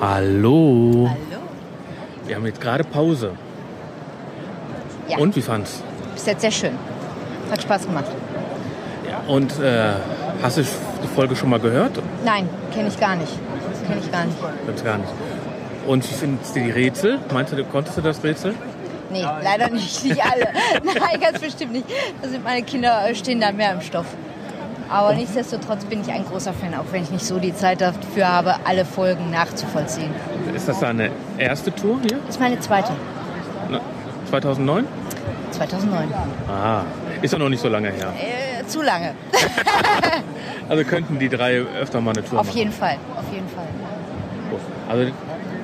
Hallo. 0.00 1.10
Hallo? 1.10 1.16
Wir 2.26 2.36
haben 2.36 2.46
jetzt 2.46 2.60
gerade 2.60 2.84
Pause. 2.84 3.32
Ja. 5.08 5.18
Und 5.18 5.34
wie 5.36 5.42
fand's? 5.42 5.82
Bis 6.14 6.26
jetzt 6.26 6.42
sehr 6.42 6.50
schön. 6.50 6.93
Hat 7.54 7.62
Spaß 7.62 7.86
gemacht. 7.86 8.06
Und 9.28 9.60
äh, 9.60 9.92
hast 10.42 10.56
du 10.56 10.62
die 10.62 11.06
Folge 11.14 11.36
schon 11.36 11.50
mal 11.50 11.60
gehört? 11.60 11.92
Nein, 12.24 12.48
kenne 12.74 12.88
ich 12.88 12.98
gar 12.98 13.14
nicht. 13.14 13.30
Kenne 13.86 14.00
ich 14.04 14.10
gar 14.10 14.24
nicht. 14.24 14.36
Ganz 14.66 14.82
gar 14.82 14.98
nicht. 14.98 15.12
Und 15.86 16.02
wie 16.02 16.14
findest 16.14 16.56
du 16.56 16.60
die 16.60 16.72
Rätsel? 16.72 17.20
Meinst 17.32 17.52
du, 17.52 17.62
konntest 17.66 17.96
du 17.96 18.00
das 18.00 18.24
Rätsel? 18.24 18.56
Nee, 19.12 19.22
leider 19.22 19.70
nicht. 19.70 20.04
Nicht 20.04 20.20
alle. 20.20 20.48
Nein, 20.82 21.20
ganz 21.20 21.38
bestimmt 21.38 21.74
nicht. 21.74 21.86
Sind 22.24 22.42
meine 22.42 22.64
Kinder 22.64 23.08
äh, 23.08 23.14
stehen 23.14 23.40
da 23.40 23.52
mehr 23.52 23.70
im 23.70 23.82
Stoff. 23.82 24.06
Aber 24.90 25.14
nichtsdestotrotz 25.14 25.84
bin 25.84 26.00
ich 26.00 26.10
ein 26.10 26.24
großer 26.24 26.54
Fan, 26.54 26.74
auch 26.74 26.90
wenn 26.90 27.04
ich 27.04 27.10
nicht 27.12 27.24
so 27.24 27.38
die 27.38 27.54
Zeit 27.54 27.80
dafür 27.80 28.26
habe, 28.26 28.56
alle 28.64 28.84
Folgen 28.84 29.30
nachzuvollziehen. 29.30 30.10
Ist 30.56 30.68
das 30.68 30.80
deine 30.80 31.10
erste 31.38 31.72
Tour 31.72 32.00
hier? 32.00 32.18
Das 32.26 32.34
ist 32.34 32.40
meine 32.40 32.58
zweite. 32.58 32.90
Na, 33.70 33.80
2009? 34.28 34.86
2009. 35.52 36.12
Ah, 36.48 36.82
ist 37.24 37.32
ja 37.32 37.38
noch 37.38 37.48
nicht 37.48 37.60
so 37.62 37.68
lange 37.68 37.90
her. 37.90 38.12
Äh, 38.18 38.66
zu 38.66 38.82
lange. 38.82 39.14
Also 40.66 40.82
könnten 40.84 41.18
die 41.18 41.28
drei 41.28 41.58
öfter 41.58 42.00
mal 42.00 42.12
eine 42.12 42.24
Tour 42.24 42.40
Auf 42.40 42.46
machen. 42.46 42.56
jeden 42.56 42.72
Fall. 42.72 42.96
Auf 43.16 43.30
jeden 43.30 43.46
Fall. 43.48 43.66
Gut. 44.50 44.60
Also 44.88 45.12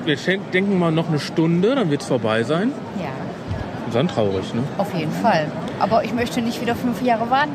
wir 0.05 0.39
denken 0.53 0.77
mal 0.77 0.91
noch 0.91 1.09
eine 1.09 1.19
Stunde, 1.19 1.73
dann 1.73 1.89
wird 1.89 2.01
es 2.01 2.07
vorbei 2.07 2.43
sein. 2.43 2.71
Ja, 2.99 3.07
Ist 3.87 3.95
dann 3.95 4.07
traurig, 4.07 4.53
ne? 4.53 4.61
auf 4.77 4.93
jeden 4.93 5.11
Fall. 5.11 5.47
Aber 5.79 6.03
ich 6.03 6.13
möchte 6.13 6.41
nicht 6.41 6.61
wieder 6.61 6.75
fünf 6.75 7.01
Jahre 7.01 7.31
warten. 7.31 7.53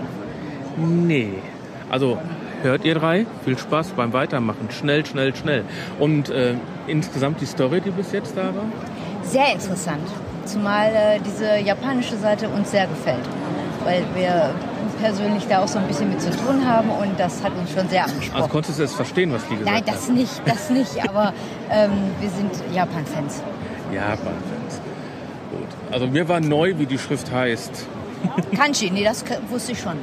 Nee. 0.77 1.35
Also 1.89 2.19
hört 2.63 2.85
ihr 2.85 2.97
drei, 2.97 3.27
viel 3.45 3.57
Spaß 3.57 3.91
beim 3.91 4.13
Weitermachen. 4.13 4.69
Schnell, 4.71 5.07
schnell, 5.07 5.35
schnell. 5.37 5.63
Und 6.01 6.29
äh, 6.31 6.55
insgesamt 6.89 7.41
die 7.41 7.47
Story, 7.47 7.81
die 7.81 7.91
bis 7.91 8.11
jetzt 8.11 8.37
da 8.37 8.47
war? 8.47 8.65
Sehr 9.23 9.53
interessant. 9.53 10.09
Zumal 10.47 10.89
äh, 10.89 11.21
diese 11.25 11.59
japanische 11.59 12.17
Seite 12.17 12.49
uns 12.49 12.73
sehr 12.73 12.89
gefällt. 12.89 13.25
Weil 13.87 14.03
wir 14.15 14.51
persönlich 15.01 15.47
da 15.49 15.63
auch 15.63 15.69
so 15.69 15.79
ein 15.79 15.87
bisschen 15.87 16.09
mit 16.09 16.21
zu 16.21 16.31
tun 16.31 16.67
haben 16.67 16.91
und 16.91 17.19
das 17.21 17.43
hat 17.45 17.53
uns 17.57 17.71
schon 17.71 17.89
sehr 17.89 18.05
angesprochen. 18.05 18.35
Also 18.35 18.49
konntest 18.49 18.79
du 18.81 18.83
es 18.83 18.95
verstehen, 18.95 19.33
was 19.33 19.43
die 19.47 19.57
gesagt 19.57 19.71
Nein, 19.71 19.83
das 19.87 20.09
hat? 20.09 20.15
nicht, 20.15 20.43
das 20.45 20.71
nicht, 20.79 21.09
aber 21.09 21.33
ähm, 21.71 21.93
wir 22.19 22.31
sind 22.31 22.51
Japan-Fans. 22.75 23.43
Japan-Fans. 23.93 24.81
Gut. 25.53 25.69
Also 25.93 26.09
mir 26.09 26.29
war 26.29 26.41
neu, 26.41 26.75
wie 26.79 26.87
die 26.87 26.99
Schrift 26.99 27.31
heißt. 27.31 27.87
Kanji, 28.57 28.91
nee, 28.91 29.05
das 29.05 29.25
wusste 29.49 29.73
ich 29.73 29.81
schon. 29.81 29.99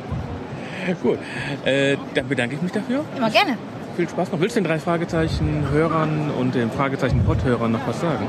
Gut. 1.02 1.20
Äh, 1.66 1.98
dann 2.14 2.28
bedanke 2.30 2.56
ich 2.56 2.62
mich 2.62 2.72
dafür. 2.72 3.04
Immer 3.18 3.30
gerne. 3.30 3.58
Viel 3.98 4.08
Spaß 4.08 4.32
noch. 4.32 4.40
Willst 4.40 4.56
du 4.56 4.62
den 4.62 4.68
drei 4.68 4.80
Fragezeichen 4.80 5.68
Hörern 5.72 6.32
und 6.40 6.56
den 6.56 6.72
Fragezeichen 6.72 7.24
Pod-Hörern 7.26 7.72
noch 7.72 7.86
was 7.86 8.00
sagen? 8.00 8.28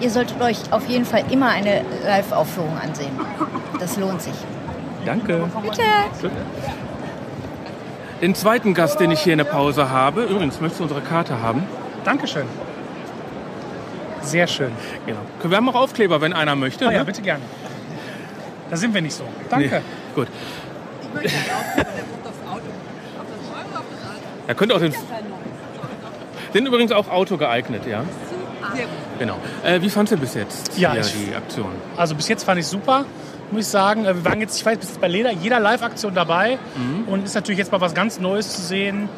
Ihr 0.00 0.10
solltet 0.10 0.40
euch 0.40 0.58
auf 0.70 0.86
jeden 0.88 1.04
Fall 1.04 1.24
immer 1.30 1.50
eine 1.50 1.84
Live-Aufführung 2.04 2.76
ansehen. 2.78 3.12
Das 3.78 3.96
lohnt 3.96 4.22
sich. 4.22 4.34
Danke. 5.04 5.48
Bitte. 5.62 5.82
Den 8.20 8.34
zweiten 8.34 8.74
Gast, 8.74 9.00
den 9.00 9.10
ich 9.10 9.20
hier 9.20 9.32
in 9.32 9.38
der 9.38 9.44
Pause 9.44 9.90
habe, 9.90 10.24
übrigens, 10.24 10.60
möchtest 10.60 10.80
du 10.80 10.84
unsere 10.84 11.00
Karte 11.00 11.40
haben? 11.40 11.64
Dankeschön. 12.04 12.46
Sehr 14.22 14.46
schön. 14.46 14.72
Genau. 15.06 15.20
Wir 15.42 15.56
haben 15.56 15.68
auch 15.68 15.74
Aufkleber, 15.74 16.20
wenn 16.20 16.32
einer 16.32 16.54
möchte. 16.54 16.86
Ah, 16.86 16.92
ja, 16.92 16.98
ne? 16.98 17.04
bitte 17.04 17.22
gerne. 17.22 17.42
Da 18.70 18.76
sind 18.76 18.94
wir 18.94 19.02
nicht 19.02 19.14
so. 19.14 19.24
Danke. 19.48 19.68
Nee. 19.68 19.80
Gut. 20.14 20.28
Er 24.46 24.54
könnte 24.54 24.74
auch 24.74 24.80
den. 24.80 24.94
Sind 26.52 26.66
übrigens 26.66 26.92
auch 26.92 27.08
Auto 27.08 27.36
geeignet, 27.36 27.86
ja? 27.86 28.04
Genau. 29.20 29.36
Äh, 29.62 29.80
wie 29.82 29.88
fandst 29.90 30.12
du 30.12 30.16
bis 30.16 30.34
jetzt 30.34 30.76
Ja, 30.76 30.94
ich- 30.96 31.12
die 31.12 31.34
Aktion? 31.36 31.70
Also 31.96 32.14
bis 32.16 32.26
jetzt 32.26 32.42
fand 32.42 32.58
ich 32.58 32.66
super, 32.66 33.04
muss 33.52 33.60
ich 33.66 33.68
sagen. 33.68 34.04
Äh, 34.06 34.14
Wir 34.16 34.24
waren 34.24 34.40
jetzt, 34.40 34.56
ich 34.58 34.66
weiß, 34.66 34.78
bis 34.78 34.88
jetzt 34.88 35.00
bei 35.00 35.06
jeder, 35.08 35.30
jeder 35.30 35.60
Live-Aktion 35.60 36.14
dabei 36.14 36.58
Mhm. 36.74 37.06
und 37.06 37.24
ist 37.24 37.34
natürlich 37.34 37.58
jetzt 37.58 37.70
mal 37.70 37.80
was 37.80 37.94
ganz 37.94 38.18
Neues 38.18 38.48
zu 38.56 38.62
sehen. 38.62 39.08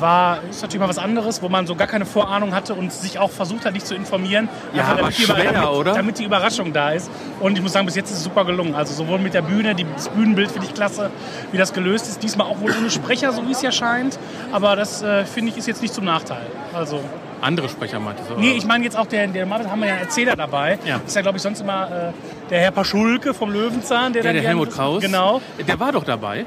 War, 0.00 0.38
ist 0.48 0.62
natürlich 0.62 0.78
mal 0.80 0.88
was 0.88 0.98
anderes, 0.98 1.42
wo 1.42 1.48
man 1.48 1.66
so 1.66 1.74
gar 1.74 1.88
keine 1.88 2.06
Vorahnung 2.06 2.54
hatte 2.54 2.72
und 2.74 2.92
sich 2.92 3.18
auch 3.18 3.30
versucht 3.32 3.64
hat, 3.64 3.72
nicht 3.72 3.84
zu 3.84 3.96
informieren. 3.96 4.48
Ja, 4.72 4.84
aber 4.84 4.98
damit 5.00 5.18
die, 5.18 5.22
schwer, 5.22 5.52
damit, 5.52 5.68
oder? 5.70 5.92
damit 5.94 6.18
die 6.20 6.24
Überraschung 6.24 6.72
da 6.72 6.90
ist. 6.90 7.10
Und 7.40 7.56
ich 7.56 7.62
muss 7.64 7.72
sagen, 7.72 7.84
bis 7.86 7.96
jetzt 7.96 8.10
ist 8.12 8.18
es 8.18 8.22
super 8.24 8.44
gelungen. 8.44 8.76
Also 8.76 8.94
sowohl 8.94 9.18
mit 9.18 9.34
der 9.34 9.42
Bühne, 9.42 9.74
die, 9.74 9.84
das 9.96 10.08
Bühnenbild 10.10 10.52
finde 10.52 10.68
ich 10.68 10.74
klasse, 10.74 11.10
wie 11.50 11.56
das 11.58 11.72
gelöst 11.72 12.06
ist. 12.06 12.22
Diesmal 12.22 12.46
auch 12.46 12.60
wohl 12.60 12.72
ohne 12.78 12.90
Sprecher, 12.90 13.32
so 13.32 13.44
wie 13.48 13.52
es 13.52 13.60
ja 13.62 13.72
scheint. 13.72 14.18
Aber 14.52 14.76
das, 14.76 15.02
äh, 15.02 15.24
finde 15.24 15.50
ich, 15.50 15.56
ist 15.58 15.66
jetzt 15.66 15.82
nicht 15.82 15.94
zum 15.94 16.04
Nachteil. 16.04 16.46
Also 16.74 17.00
Andere 17.40 17.68
Sprecher 17.68 18.00
meintest 18.00 18.30
du? 18.30 18.34
Nee, 18.34 18.52
ich 18.52 18.64
meine 18.66 18.84
jetzt 18.84 18.96
auch, 18.96 19.06
der, 19.06 19.26
der 19.28 19.48
haben 19.48 19.80
wir 19.80 19.86
ja 19.86 19.94
einen 19.94 20.02
Erzähler 20.02 20.36
dabei. 20.36 20.78
Ja. 20.84 21.00
Ist 21.06 21.14
ja, 21.14 21.22
glaube 21.22 21.36
ich, 21.36 21.42
sonst 21.42 21.60
immer 21.60 22.10
äh, 22.10 22.48
der 22.50 22.60
Herr 22.60 22.70
Paschulke 22.70 23.34
vom 23.34 23.52
Löwenzahn. 23.52 24.12
Der 24.12 24.24
ja, 24.24 24.32
der 24.32 24.42
Helmut 24.42 24.70
Kraus. 24.70 25.02
Genau. 25.02 25.40
Der 25.66 25.78
war 25.78 25.92
doch 25.92 26.04
dabei. 26.04 26.46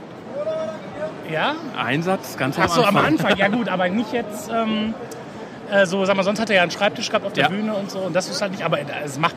Ja? 1.31 1.55
Einsatz, 1.77 2.37
ganz 2.37 2.57
am 2.57 2.65
Ach 2.65 2.69
so, 2.69 2.83
am 2.83 2.97
Anfang. 2.97 3.31
Anfang. 3.31 3.37
Ja 3.37 3.47
gut, 3.47 3.69
aber 3.69 3.87
nicht 3.89 4.11
jetzt... 4.11 4.49
Ähm, 4.49 4.93
äh, 5.71 5.85
so, 5.85 6.03
sag 6.03 6.17
mal, 6.17 6.23
sonst 6.23 6.41
hat 6.41 6.49
er 6.49 6.57
ja 6.57 6.61
einen 6.63 6.71
Schreibtisch 6.71 7.07
gehabt 7.07 7.25
auf 7.25 7.33
der 7.33 7.43
Ja. 7.43 7.49
Bühne 7.49 7.73
und 7.73 7.89
so. 7.89 7.99
Und 7.99 8.13
das 8.13 8.27
ist 8.27 8.41
halt 8.41 8.51
nicht... 8.51 8.63
Aber 8.63 8.79
äh, 8.79 8.85
es 9.05 9.17
macht... 9.17 9.35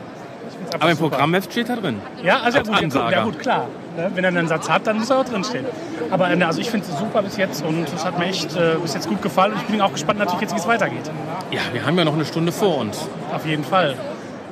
Aber 0.79 0.91
im. 0.91 0.97
Programmheft 0.97 1.51
steht 1.51 1.69
er 1.69 1.77
drin. 1.77 2.01
Ja, 2.23 2.39
also 2.41 2.59
Als 2.59 2.67
gut, 2.67 2.81
ja, 2.81 2.87
gut, 2.87 3.11
ja 3.11 3.23
gut, 3.23 3.39
klar. 3.39 3.67
Ne? 3.95 4.11
Wenn 4.13 4.23
er 4.23 4.29
einen 4.29 4.47
Satz 4.47 4.69
hat, 4.69 4.87
dann 4.87 4.99
muss 4.99 5.09
er 5.09 5.19
auch 5.19 5.25
drinstehen. 5.25 5.65
Aber 6.11 6.29
äh, 6.31 6.43
also 6.43 6.59
ich 6.59 6.69
finde 6.69 6.87
es 6.89 6.97
super 6.97 7.21
bis 7.21 7.37
jetzt 7.37 7.63
und 7.63 7.87
es 7.93 8.05
hat 8.05 8.17
mir 8.19 8.25
echt 8.25 8.55
äh, 8.55 8.75
bis 8.81 8.93
jetzt 8.93 9.07
gut 9.07 9.21
gefallen. 9.21 9.53
Und 9.53 9.59
ich 9.61 9.67
bin 9.67 9.81
auch 9.81 9.91
gespannt 9.91 10.19
natürlich 10.19 10.41
jetzt, 10.41 10.53
wie 10.53 10.59
es 10.59 10.67
weitergeht. 10.67 11.09
Ja, 11.51 11.61
wir 11.71 11.85
haben 11.85 11.97
ja 11.97 12.05
noch 12.05 12.13
eine 12.13 12.25
Stunde 12.25 12.51
vor 12.51 12.77
uns. 12.77 13.07
Auf 13.33 13.45
jeden 13.45 13.63
Fall. 13.63 13.95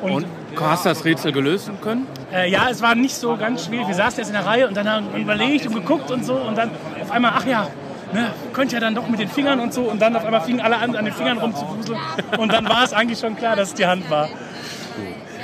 Und 0.02 0.26
hast 0.60 0.86
du 0.86 0.90
das 0.90 1.06
Rätsel 1.06 1.32
gelöst 1.32 1.72
können? 1.82 2.08
Äh, 2.32 2.50
ja, 2.50 2.70
es 2.70 2.82
war 2.82 2.96
nicht 2.96 3.16
so 3.16 3.36
ganz 3.38 3.66
schwierig. 3.66 3.88
Wir 3.88 3.96
saßen 3.96 4.20
jetzt 4.20 4.28
in 4.28 4.34
der 4.34 4.46
Reihe 4.46 4.68
und 4.68 4.76
dann 4.76 4.90
haben 4.90 5.08
wir 5.14 5.22
überlegt 5.22 5.66
und 5.68 5.74
geguckt 5.74 6.12
und 6.12 6.26
so 6.26 6.36
und 6.36 6.58
dann 6.58 6.72
auf 7.02 7.12
einmal, 7.12 7.34
ach 7.36 7.46
ja, 7.46 7.68
ne, 8.14 8.32
könnte 8.54 8.76
ja 8.76 8.80
dann 8.80 8.96
doch 8.96 9.08
mit 9.08 9.20
den 9.20 9.30
Fingern 9.30 9.60
und 9.60 9.74
so 9.74 9.84
und 9.84 10.02
dann 10.02 10.16
auf 10.16 10.26
einmal 10.26 10.42
fingen 10.42 10.62
alle 10.62 10.78
an, 10.78 10.96
an 10.96 11.06
den 11.06 11.14
Fingern 11.14 11.38
rumzuwuseln 11.38 12.00
und 12.38 12.52
dann 12.52 12.68
war 12.68 12.84
es 12.84 12.94
eigentlich 12.94 13.20
schon 13.20 13.36
klar, 13.36 13.56
dass 13.56 13.70
es 13.70 13.74
die 13.76 13.86
Hand 13.86 14.10
war. 14.10 14.30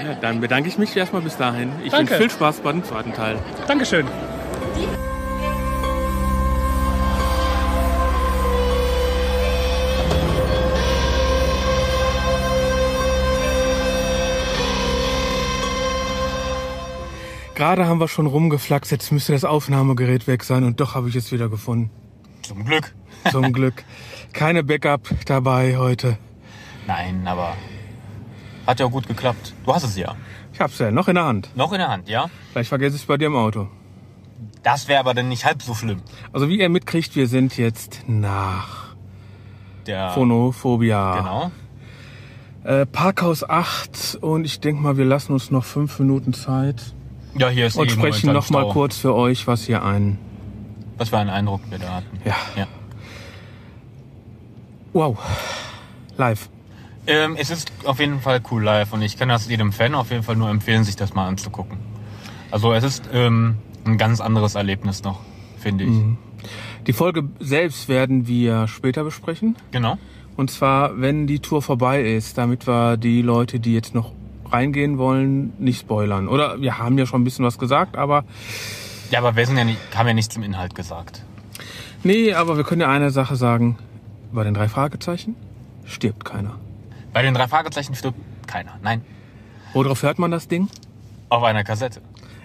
Ja, 0.04 0.16
dann 0.16 0.40
bedanke 0.40 0.70
ich 0.70 0.78
mich 0.78 0.96
erstmal 0.96 1.22
bis 1.22 1.38
dahin. 1.38 1.72
Ich 1.84 1.92
Danke. 1.92 2.12
wünsche 2.12 2.22
viel 2.22 2.30
Spaß 2.30 2.62
bei 2.62 2.72
dem 2.72 2.84
zweiten 2.84 3.14
Teil. 3.14 3.38
Dankeschön. 3.68 4.08
Gerade 17.56 17.88
haben 17.88 18.00
wir 18.00 18.08
schon 18.08 18.26
rumgeflaxt, 18.26 18.90
jetzt 18.90 19.12
müsste 19.12 19.34
das 19.34 19.44
Aufnahmegerät 19.44 20.28
weg 20.28 20.46
sein 20.46 20.64
und 20.64 20.80
doch 20.80 20.96
habe 20.96 21.10
ich 21.10 21.16
es 21.18 21.34
wieder 21.34 21.50
gefunden. 21.50 21.92
Zum 22.42 22.64
Glück. 22.64 22.94
Zum 23.30 23.52
Glück. 23.52 23.84
Keine 24.34 24.64
Backup 24.64 25.10
dabei 25.26 25.76
heute. 25.76 26.18
Nein, 26.88 27.28
aber 27.28 27.58
hat 28.70 28.80
ja 28.80 28.86
gut 28.86 29.08
geklappt. 29.08 29.54
Du 29.66 29.74
hast 29.74 29.84
es 29.84 29.98
ja. 29.98 30.16
Ich 30.54 30.62
hab's 30.62 30.78
ja 30.80 30.92
noch 30.92 31.08
in 31.08 31.16
der 31.16 31.26
Hand. 31.26 31.50
Noch 31.56 31.72
in 31.74 31.80
der 31.80 31.90
Hand, 31.90 32.08
ja? 32.08 32.30
Vielleicht 32.52 32.70
vergesse 32.70 32.96
ich 32.96 33.02
es 33.02 33.08
bei 33.08 33.18
dir 33.18 33.26
im 33.28 33.36
Auto. 33.36 33.68
Das 34.64 34.88
wäre 34.88 35.00
aber 35.00 35.14
dann 35.14 35.28
nicht 35.28 35.46
halb 35.46 35.62
so 35.62 35.74
schlimm. 35.74 36.02
Also 36.34 36.50
wie 36.50 36.60
ihr 36.60 36.70
mitkriegt, 36.70 37.16
wir 37.16 37.28
sind 37.28 37.58
jetzt 37.58 38.04
nach 38.08 38.96
Der 39.88 40.12
Phonophobia. 40.12 41.18
Genau. 41.18 41.52
Äh, 42.64 42.86
Parkhaus 42.86 43.44
8 43.50 44.20
und 44.22 44.46
ich 44.46 44.60
denke 44.60 44.82
mal, 44.84 44.98
wir 44.98 45.06
lassen 45.06 45.32
uns 45.34 45.50
noch 45.50 45.64
fünf 45.64 45.98
Minuten 45.98 46.34
Zeit 46.34 46.94
Ja, 47.36 47.48
hier 47.50 47.68
ist 47.68 47.78
und 47.78 47.88
eh 47.88 47.90
sprechen 47.90 48.34
noch 48.34 48.50
mal 48.50 48.64
Stau. 48.64 48.74
kurz 48.74 48.98
für 48.98 49.16
euch, 49.16 49.48
was 49.48 49.64
hier 49.64 49.84
ein... 49.84 50.20
Was 50.98 51.10
für 51.10 51.18
einen 51.18 51.30
Eindruck 51.30 51.62
wir 51.70 51.80
da 51.80 51.96
hatten. 51.96 52.20
Ja. 52.26 52.36
Ja. 52.56 52.68
Wow. 54.92 55.18
Live. 56.18 56.50
Ähm, 57.08 57.36
es 57.38 57.50
ist 57.50 57.72
auf 57.86 58.00
jeden 58.00 58.20
Fall 58.20 58.42
cool 58.52 58.64
live 58.64 58.94
und 58.94 59.02
ich 59.02 59.18
kann 59.18 59.30
das 59.30 59.48
jedem 59.50 59.72
Fan 59.72 59.96
auf 59.96 60.12
jeden 60.12 60.24
Fall 60.24 60.36
nur 60.36 60.50
empfehlen, 60.50 60.84
sich 60.84 60.96
das 60.96 61.14
mal 61.14 61.28
anzugucken. 61.28 61.78
Also 62.52 62.74
es 62.74 62.84
ist 62.84 63.10
ähm, 63.14 63.58
ein 63.86 63.98
ganz 63.98 64.22
anderes 64.22 64.56
Erlebnis 64.56 65.04
noch, 65.04 65.20
finde 65.58 65.86
ich. 65.86 65.90
Mhm. 65.92 66.18
Die 66.88 66.94
Folge 66.94 67.24
selbst 67.40 67.90
werden 67.90 68.28
wir 68.28 68.68
später 68.68 69.04
besprechen. 69.04 69.56
Genau. 69.72 69.98
Und 70.38 70.50
zwar, 70.52 71.00
wenn 71.02 71.28
die 71.28 71.40
Tour 71.40 71.62
vorbei 71.62 72.02
ist, 72.04 72.38
damit 72.38 72.66
wir 72.68 72.98
die 72.98 73.22
Leute, 73.22 73.60
die 73.60 73.74
jetzt 73.74 73.94
noch 73.94 74.14
reingehen 74.50 74.98
wollen, 74.98 75.54
nicht 75.60 75.82
spoilern. 75.82 76.28
Oder 76.28 76.62
wir 76.62 76.78
haben 76.78 76.98
ja 76.98 77.06
schon 77.06 77.22
ein 77.22 77.24
bisschen 77.24 77.46
was 77.46 77.58
gesagt, 77.60 77.98
aber 77.98 78.24
Ja, 79.12 79.20
aber 79.20 79.36
wir 79.36 79.46
sind 79.46 79.58
ja 79.58 79.64
nicht, 79.64 79.80
haben 79.96 80.08
ja 80.08 80.14
nichts 80.14 80.34
zum 80.34 80.44
Inhalt 80.44 80.76
gesagt. 80.76 81.24
nee, 82.04 82.34
aber 82.34 82.58
wir 82.58 82.64
können 82.64 82.82
ja 82.82 82.90
eine 82.90 83.12
Sache 83.12 83.36
sagen. 83.36 83.78
Bei 84.32 84.44
den 84.44 84.54
drei 84.54 84.70
Fragezeichen 84.70 85.36
stirbt 85.86 86.24
keiner. 86.24 86.56
Bei 87.14 87.22
den 87.22 87.34
drei 87.34 87.48
Fragezeichen 87.48 87.96
stirbt 87.96 88.18
keiner. 88.48 88.78
Nein. 88.82 89.02
Worauf 89.74 90.04
hört 90.04 90.20
man 90.20 90.32
das 90.32 90.48
Ding? 90.48 90.68
Auf 91.30 91.44
einer 91.44 91.64
Kassette. 91.64 92.02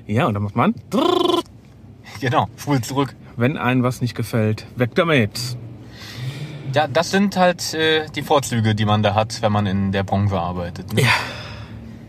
Ja, 0.07 0.27
und 0.27 0.35
dann 0.35 0.43
macht 0.43 0.57
man, 0.57 0.75
Genau. 2.21 2.49
Spul 2.57 2.81
zurück. 2.83 3.15
wenn 3.37 3.57
einem 3.57 3.83
was 3.83 4.01
nicht 4.01 4.15
gefällt, 4.15 4.67
weg 4.77 4.95
damit. 4.95 5.57
Ja, 6.75 6.87
das 6.87 7.11
sind 7.11 7.37
halt 7.37 7.73
äh, 7.75 8.07
die 8.15 8.23
Vorzüge, 8.23 8.75
die 8.75 8.85
man 8.85 9.03
da 9.03 9.15
hat, 9.15 9.41
wenn 9.43 9.53
man 9.53 9.67
in 9.67 9.93
der 9.93 10.03
Branche 10.03 10.39
arbeitet. 10.39 10.93
Ne? 10.93 11.03
Ja. 11.03 11.09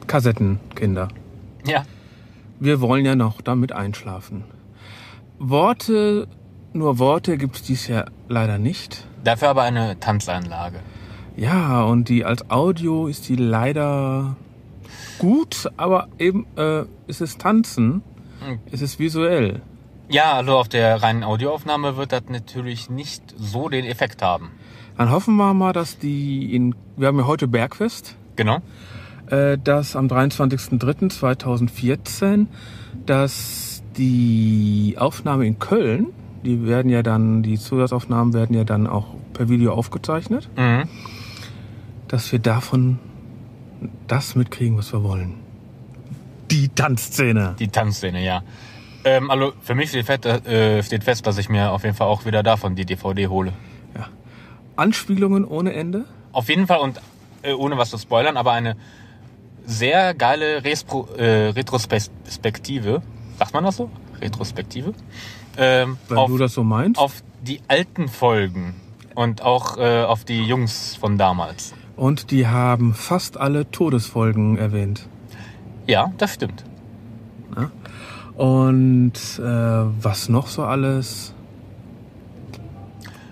Kassettenkinder. 0.08 1.08
ja. 1.66 1.84
Wir 2.58 2.80
wollen 2.80 3.06
ja 3.06 3.16
noch 3.16 3.42
damit 3.42 3.74
einschlafen. 3.74 4.46
Worte, 5.40 6.26
nur 6.72 7.00
Worte 7.00 7.38
gibt's 7.38 7.64
dies 7.64 7.88
Jahr 7.90 8.06
leider 8.30 8.58
nicht. 8.58 9.06
Dafür 9.26 9.50
aber 9.50 9.64
eine 9.64 10.00
Tanzanlage. 10.00 10.80
Ja, 11.38 11.84
und 11.84 12.10
die 12.10 12.26
als 12.26 12.50
Audio 12.50 13.08
ist 13.08 13.28
die 13.30 13.36
leider 13.36 14.36
gut, 15.20 15.70
aber 15.78 16.08
eben 16.20 16.46
äh, 16.56 16.84
es 17.08 17.22
ist 17.22 17.40
Tanzen, 17.42 18.02
Hm. 18.46 18.60
es 18.72 18.82
ist 18.82 19.00
visuell. 19.00 19.62
Ja, 20.10 20.34
also 20.34 20.58
auf 20.58 20.68
der 20.70 21.02
reinen 21.02 21.24
Audioaufnahme 21.24 21.98
wird 21.98 22.12
das 22.12 22.24
natürlich 22.30 22.90
nicht 22.90 23.24
so 23.38 23.70
den 23.70 23.86
Effekt 23.86 24.22
haben. 24.22 24.52
Dann 24.98 25.12
hoffen 25.12 25.36
wir 25.36 25.54
mal, 25.54 25.74
dass 25.74 25.98
die 25.98 26.54
in, 26.56 26.76
wir 26.96 27.08
haben 27.08 27.20
ja 27.20 27.26
heute 27.28 27.48
Bergfest, 27.48 28.16
Genau. 28.36 28.60
äh, 29.28 29.58
dass 29.58 29.96
am 29.96 30.08
23.03.2014, 30.08 32.48
dass 33.06 33.84
die 33.98 34.96
Aufnahme 34.98 35.46
in 35.48 35.60
Köln, 35.60 36.08
die 36.44 36.66
werden 36.68 36.90
ja 36.92 37.02
dann, 37.02 37.42
die 37.44 37.58
Zusatzaufnahmen 37.58 38.34
werden 38.34 38.56
ja 38.56 38.64
dann 38.64 38.88
auch 38.88 39.06
per 39.34 39.50
Video 39.50 39.74
aufgezeichnet, 39.74 40.50
Mhm. 40.58 40.84
Dass 42.16 42.32
wir 42.32 42.40
davon 42.40 42.98
das 44.08 44.36
mitkriegen, 44.36 44.78
was 44.78 44.94
wir 44.94 45.04
wollen. 45.04 45.34
Die 46.50 46.70
Tanzszene. 46.70 47.58
Die 47.60 47.68
Tanzszene, 47.68 48.24
ja. 48.24 48.42
Ähm, 49.04 49.30
also 49.30 49.52
für 49.62 49.76
mich 49.76 49.90
steht 49.90 50.06
fest, 50.06 50.26
äh, 50.26 50.82
steht 50.82 51.04
fest, 51.04 51.28
dass 51.28 51.38
ich 51.38 51.50
mir 51.50 51.72
auf 51.72 51.84
jeden 51.84 51.94
Fall 51.94 52.08
auch 52.08 52.24
wieder 52.26 52.42
davon 52.42 52.74
die 52.78 52.86
DVD 52.86 53.28
hole. 53.28 53.52
Anspielungen 54.78 55.44
ohne 55.44 55.74
Ende. 55.74 56.06
Auf 56.32 56.48
jeden 56.48 56.68
Fall 56.68 56.80
und 56.80 57.02
äh, 57.42 57.52
ohne 57.52 57.78
was 57.78 57.90
zu 57.90 57.98
spoilern, 57.98 58.38
aber 58.38 58.54
eine 58.54 58.78
sehr 59.66 60.14
geile 60.14 60.64
Respro 60.64 61.10
äh, 61.18 61.50
Retrospektive. 61.50 63.02
Sagt 63.38 63.54
man 63.54 63.66
das 63.66 63.76
so? 63.76 63.92
Retrospektive? 64.22 64.94
Ähm, 65.58 65.98
Wenn 66.08 66.18
auf, 66.18 66.30
du 66.30 66.38
das 66.38 66.54
so 66.54 66.64
meinst. 66.64 66.98
auf 66.98 67.24
die 67.42 67.60
alten 67.68 68.08
Folgen 68.08 68.76
und 69.16 69.42
auch 69.42 69.78
äh, 69.78 70.04
auf 70.04 70.24
die 70.24 70.44
Jungs 70.44 70.96
von 70.96 71.18
damals. 71.18 71.74
Und 71.96 72.32
die 72.32 72.48
haben 72.48 72.94
fast 72.94 73.38
alle 73.38 73.70
Todesfolgen 73.72 74.58
erwähnt. 74.58 75.08
Ja, 75.88 76.12
das 76.18 76.34
stimmt. 76.34 76.64
Und 78.36 79.14
äh, 79.40 79.42
was 79.44 80.28
noch 80.28 80.48
so 80.48 80.64
alles? 80.64 81.34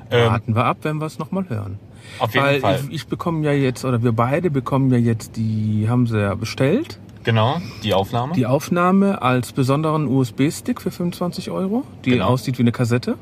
Ähm, 0.10 0.30
Warten 0.32 0.56
wir 0.56 0.64
ab, 0.66 0.78
wenn 0.84 0.98
wir 0.98 1.08
es 1.08 1.20
nochmal 1.20 1.50
hören. 1.50 1.78
auf 2.20 2.34
jeden 2.34 2.46
Weil 2.46 2.60
Fall. 2.62 2.80
ich, 2.88 2.94
ich 2.94 3.08
bekomme 3.08 3.44
ja 3.46 3.52
jetzt, 3.52 3.84
oder 3.84 4.02
wir 4.02 4.14
beide 4.14 4.50
bekommen 4.50 4.92
ja 4.92 4.98
jetzt 4.98 5.36
die, 5.36 5.88
haben 5.90 6.08
sie 6.08 6.22
ja 6.22 6.36
bestellt, 6.36 7.00
genau, 7.24 7.58
die 7.84 7.94
Aufnahme. 7.94 8.34
die 8.34 8.46
Aufnahme 8.46 9.22
als 9.22 9.52
besonderen 9.52 10.08
USB-Stick 10.08 10.80
für 10.80 10.92
25 10.92 11.50
Euro, 11.52 11.84
die 12.06 12.12
Genau. 12.12 12.28
aussieht 12.28 12.58
wie 12.58 12.64
eine 12.64 12.72
Kassette. 12.72 13.18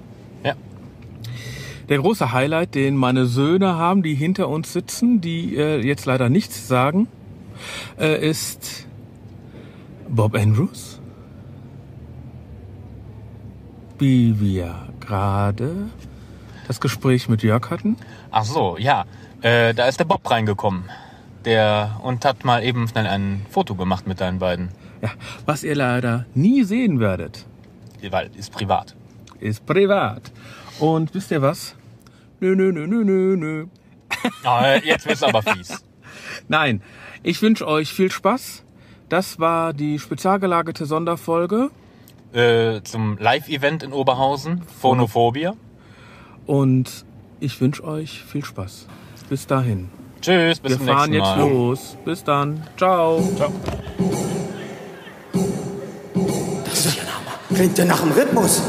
Der 1.92 2.00
große 2.00 2.32
Highlight, 2.32 2.74
den 2.76 2.96
meine 2.96 3.26
Söhne 3.26 3.76
haben, 3.76 4.02
die 4.02 4.16
hinter 4.16 4.48
uns 4.48 4.72
sitzen, 4.72 5.20
die 5.20 5.58
äh, 5.58 5.86
jetzt 5.86 6.06
leider 6.06 6.30
nichts 6.30 6.70
sagen, 6.70 7.10
äh, 8.00 8.30
ist 8.30 8.88
Bob 10.08 10.34
Andrews. 10.34 11.02
Wie 14.00 14.40
wir 14.40 14.88
gerade 15.02 15.90
das 16.66 16.80
Gespräch 16.80 17.28
mit 17.28 17.44
Jörg 17.44 17.70
hatten. 17.70 17.98
Ach 18.32 18.46
so, 18.46 18.78
ja. 18.78 19.04
Äh, 19.42 19.74
da 19.74 19.88
ist 19.88 20.00
der 20.00 20.06
Bob 20.06 20.32
reingekommen. 20.32 20.86
Der 21.44 22.00
und 22.04 22.24
hat 22.24 22.46
mal 22.46 22.64
eben 22.64 22.88
schnell 22.88 23.06
ein 23.06 23.46
Foto 23.50 23.76
gemacht 23.76 24.08
mit 24.08 24.22
deinen 24.22 24.40
beiden. 24.40 24.70
Ja, 25.02 25.10
was 25.46 25.66
ihr 25.66 25.76
leider 25.76 26.26
nie 26.36 26.64
sehen 26.64 27.02
werdet, 27.02 27.46
Weil 28.10 28.30
ist 28.38 28.54
privat. 28.54 28.96
ist 29.42 29.66
privat. 29.66 30.32
Und 30.80 31.14
wisst 31.14 31.32
ihr 31.32 31.42
was? 31.42 31.76
Nö, 32.42 32.56
nö, 32.56 32.72
nö, 32.72 32.88
nö, 32.88 33.04
nö, 33.04 33.36
nö. 33.38 33.66
Ah, 34.44 34.66
äh, 34.66 34.82
jetzt 34.84 35.06
wird's 35.08 35.22
aber 35.22 35.44
fies. 35.44 35.86
Nein, 36.48 36.82
ich 37.22 37.40
wünsche 37.42 37.68
euch 37.68 37.94
viel 37.94 38.12
Spaß. 38.12 38.64
Das 39.10 39.40
war 39.40 39.74
die 39.74 40.00
spezial 40.00 40.40
gelagerte 40.40 40.86
Sonderfolge. 40.88 41.70
Äh, 42.34 42.82
zum 42.82 43.18
Live-Event 43.20 43.84
in 43.84 43.94
Oberhausen, 43.94 44.64
Phonophobia. 44.82 45.54
Und 46.48 47.06
ich 47.40 47.62
wünsche 47.62 47.84
euch 47.84 48.24
viel 48.24 48.44
Spaß. 48.44 48.88
Bis 49.30 49.46
dahin. 49.46 49.90
Tschüss, 50.22 50.60
bis 50.60 50.72
Wir 50.72 50.78
zum 50.78 50.88
fahren 50.88 51.12
nächsten 51.12 51.14
jetzt 51.14 51.38
Mal. 51.38 51.50
los. 51.50 51.98
Bis 52.06 52.24
dann. 52.24 52.64
Ciao. 52.76 53.22
Ciao. 53.36 53.52
Das 56.66 56.86
ist 56.88 56.98
ja 56.98 57.04
Hammer. 57.04 57.38
Klingt 57.54 57.78
ja 57.78 57.86
nach 57.86 58.00
dem 58.02 58.12
Rhythmus. 58.12 58.62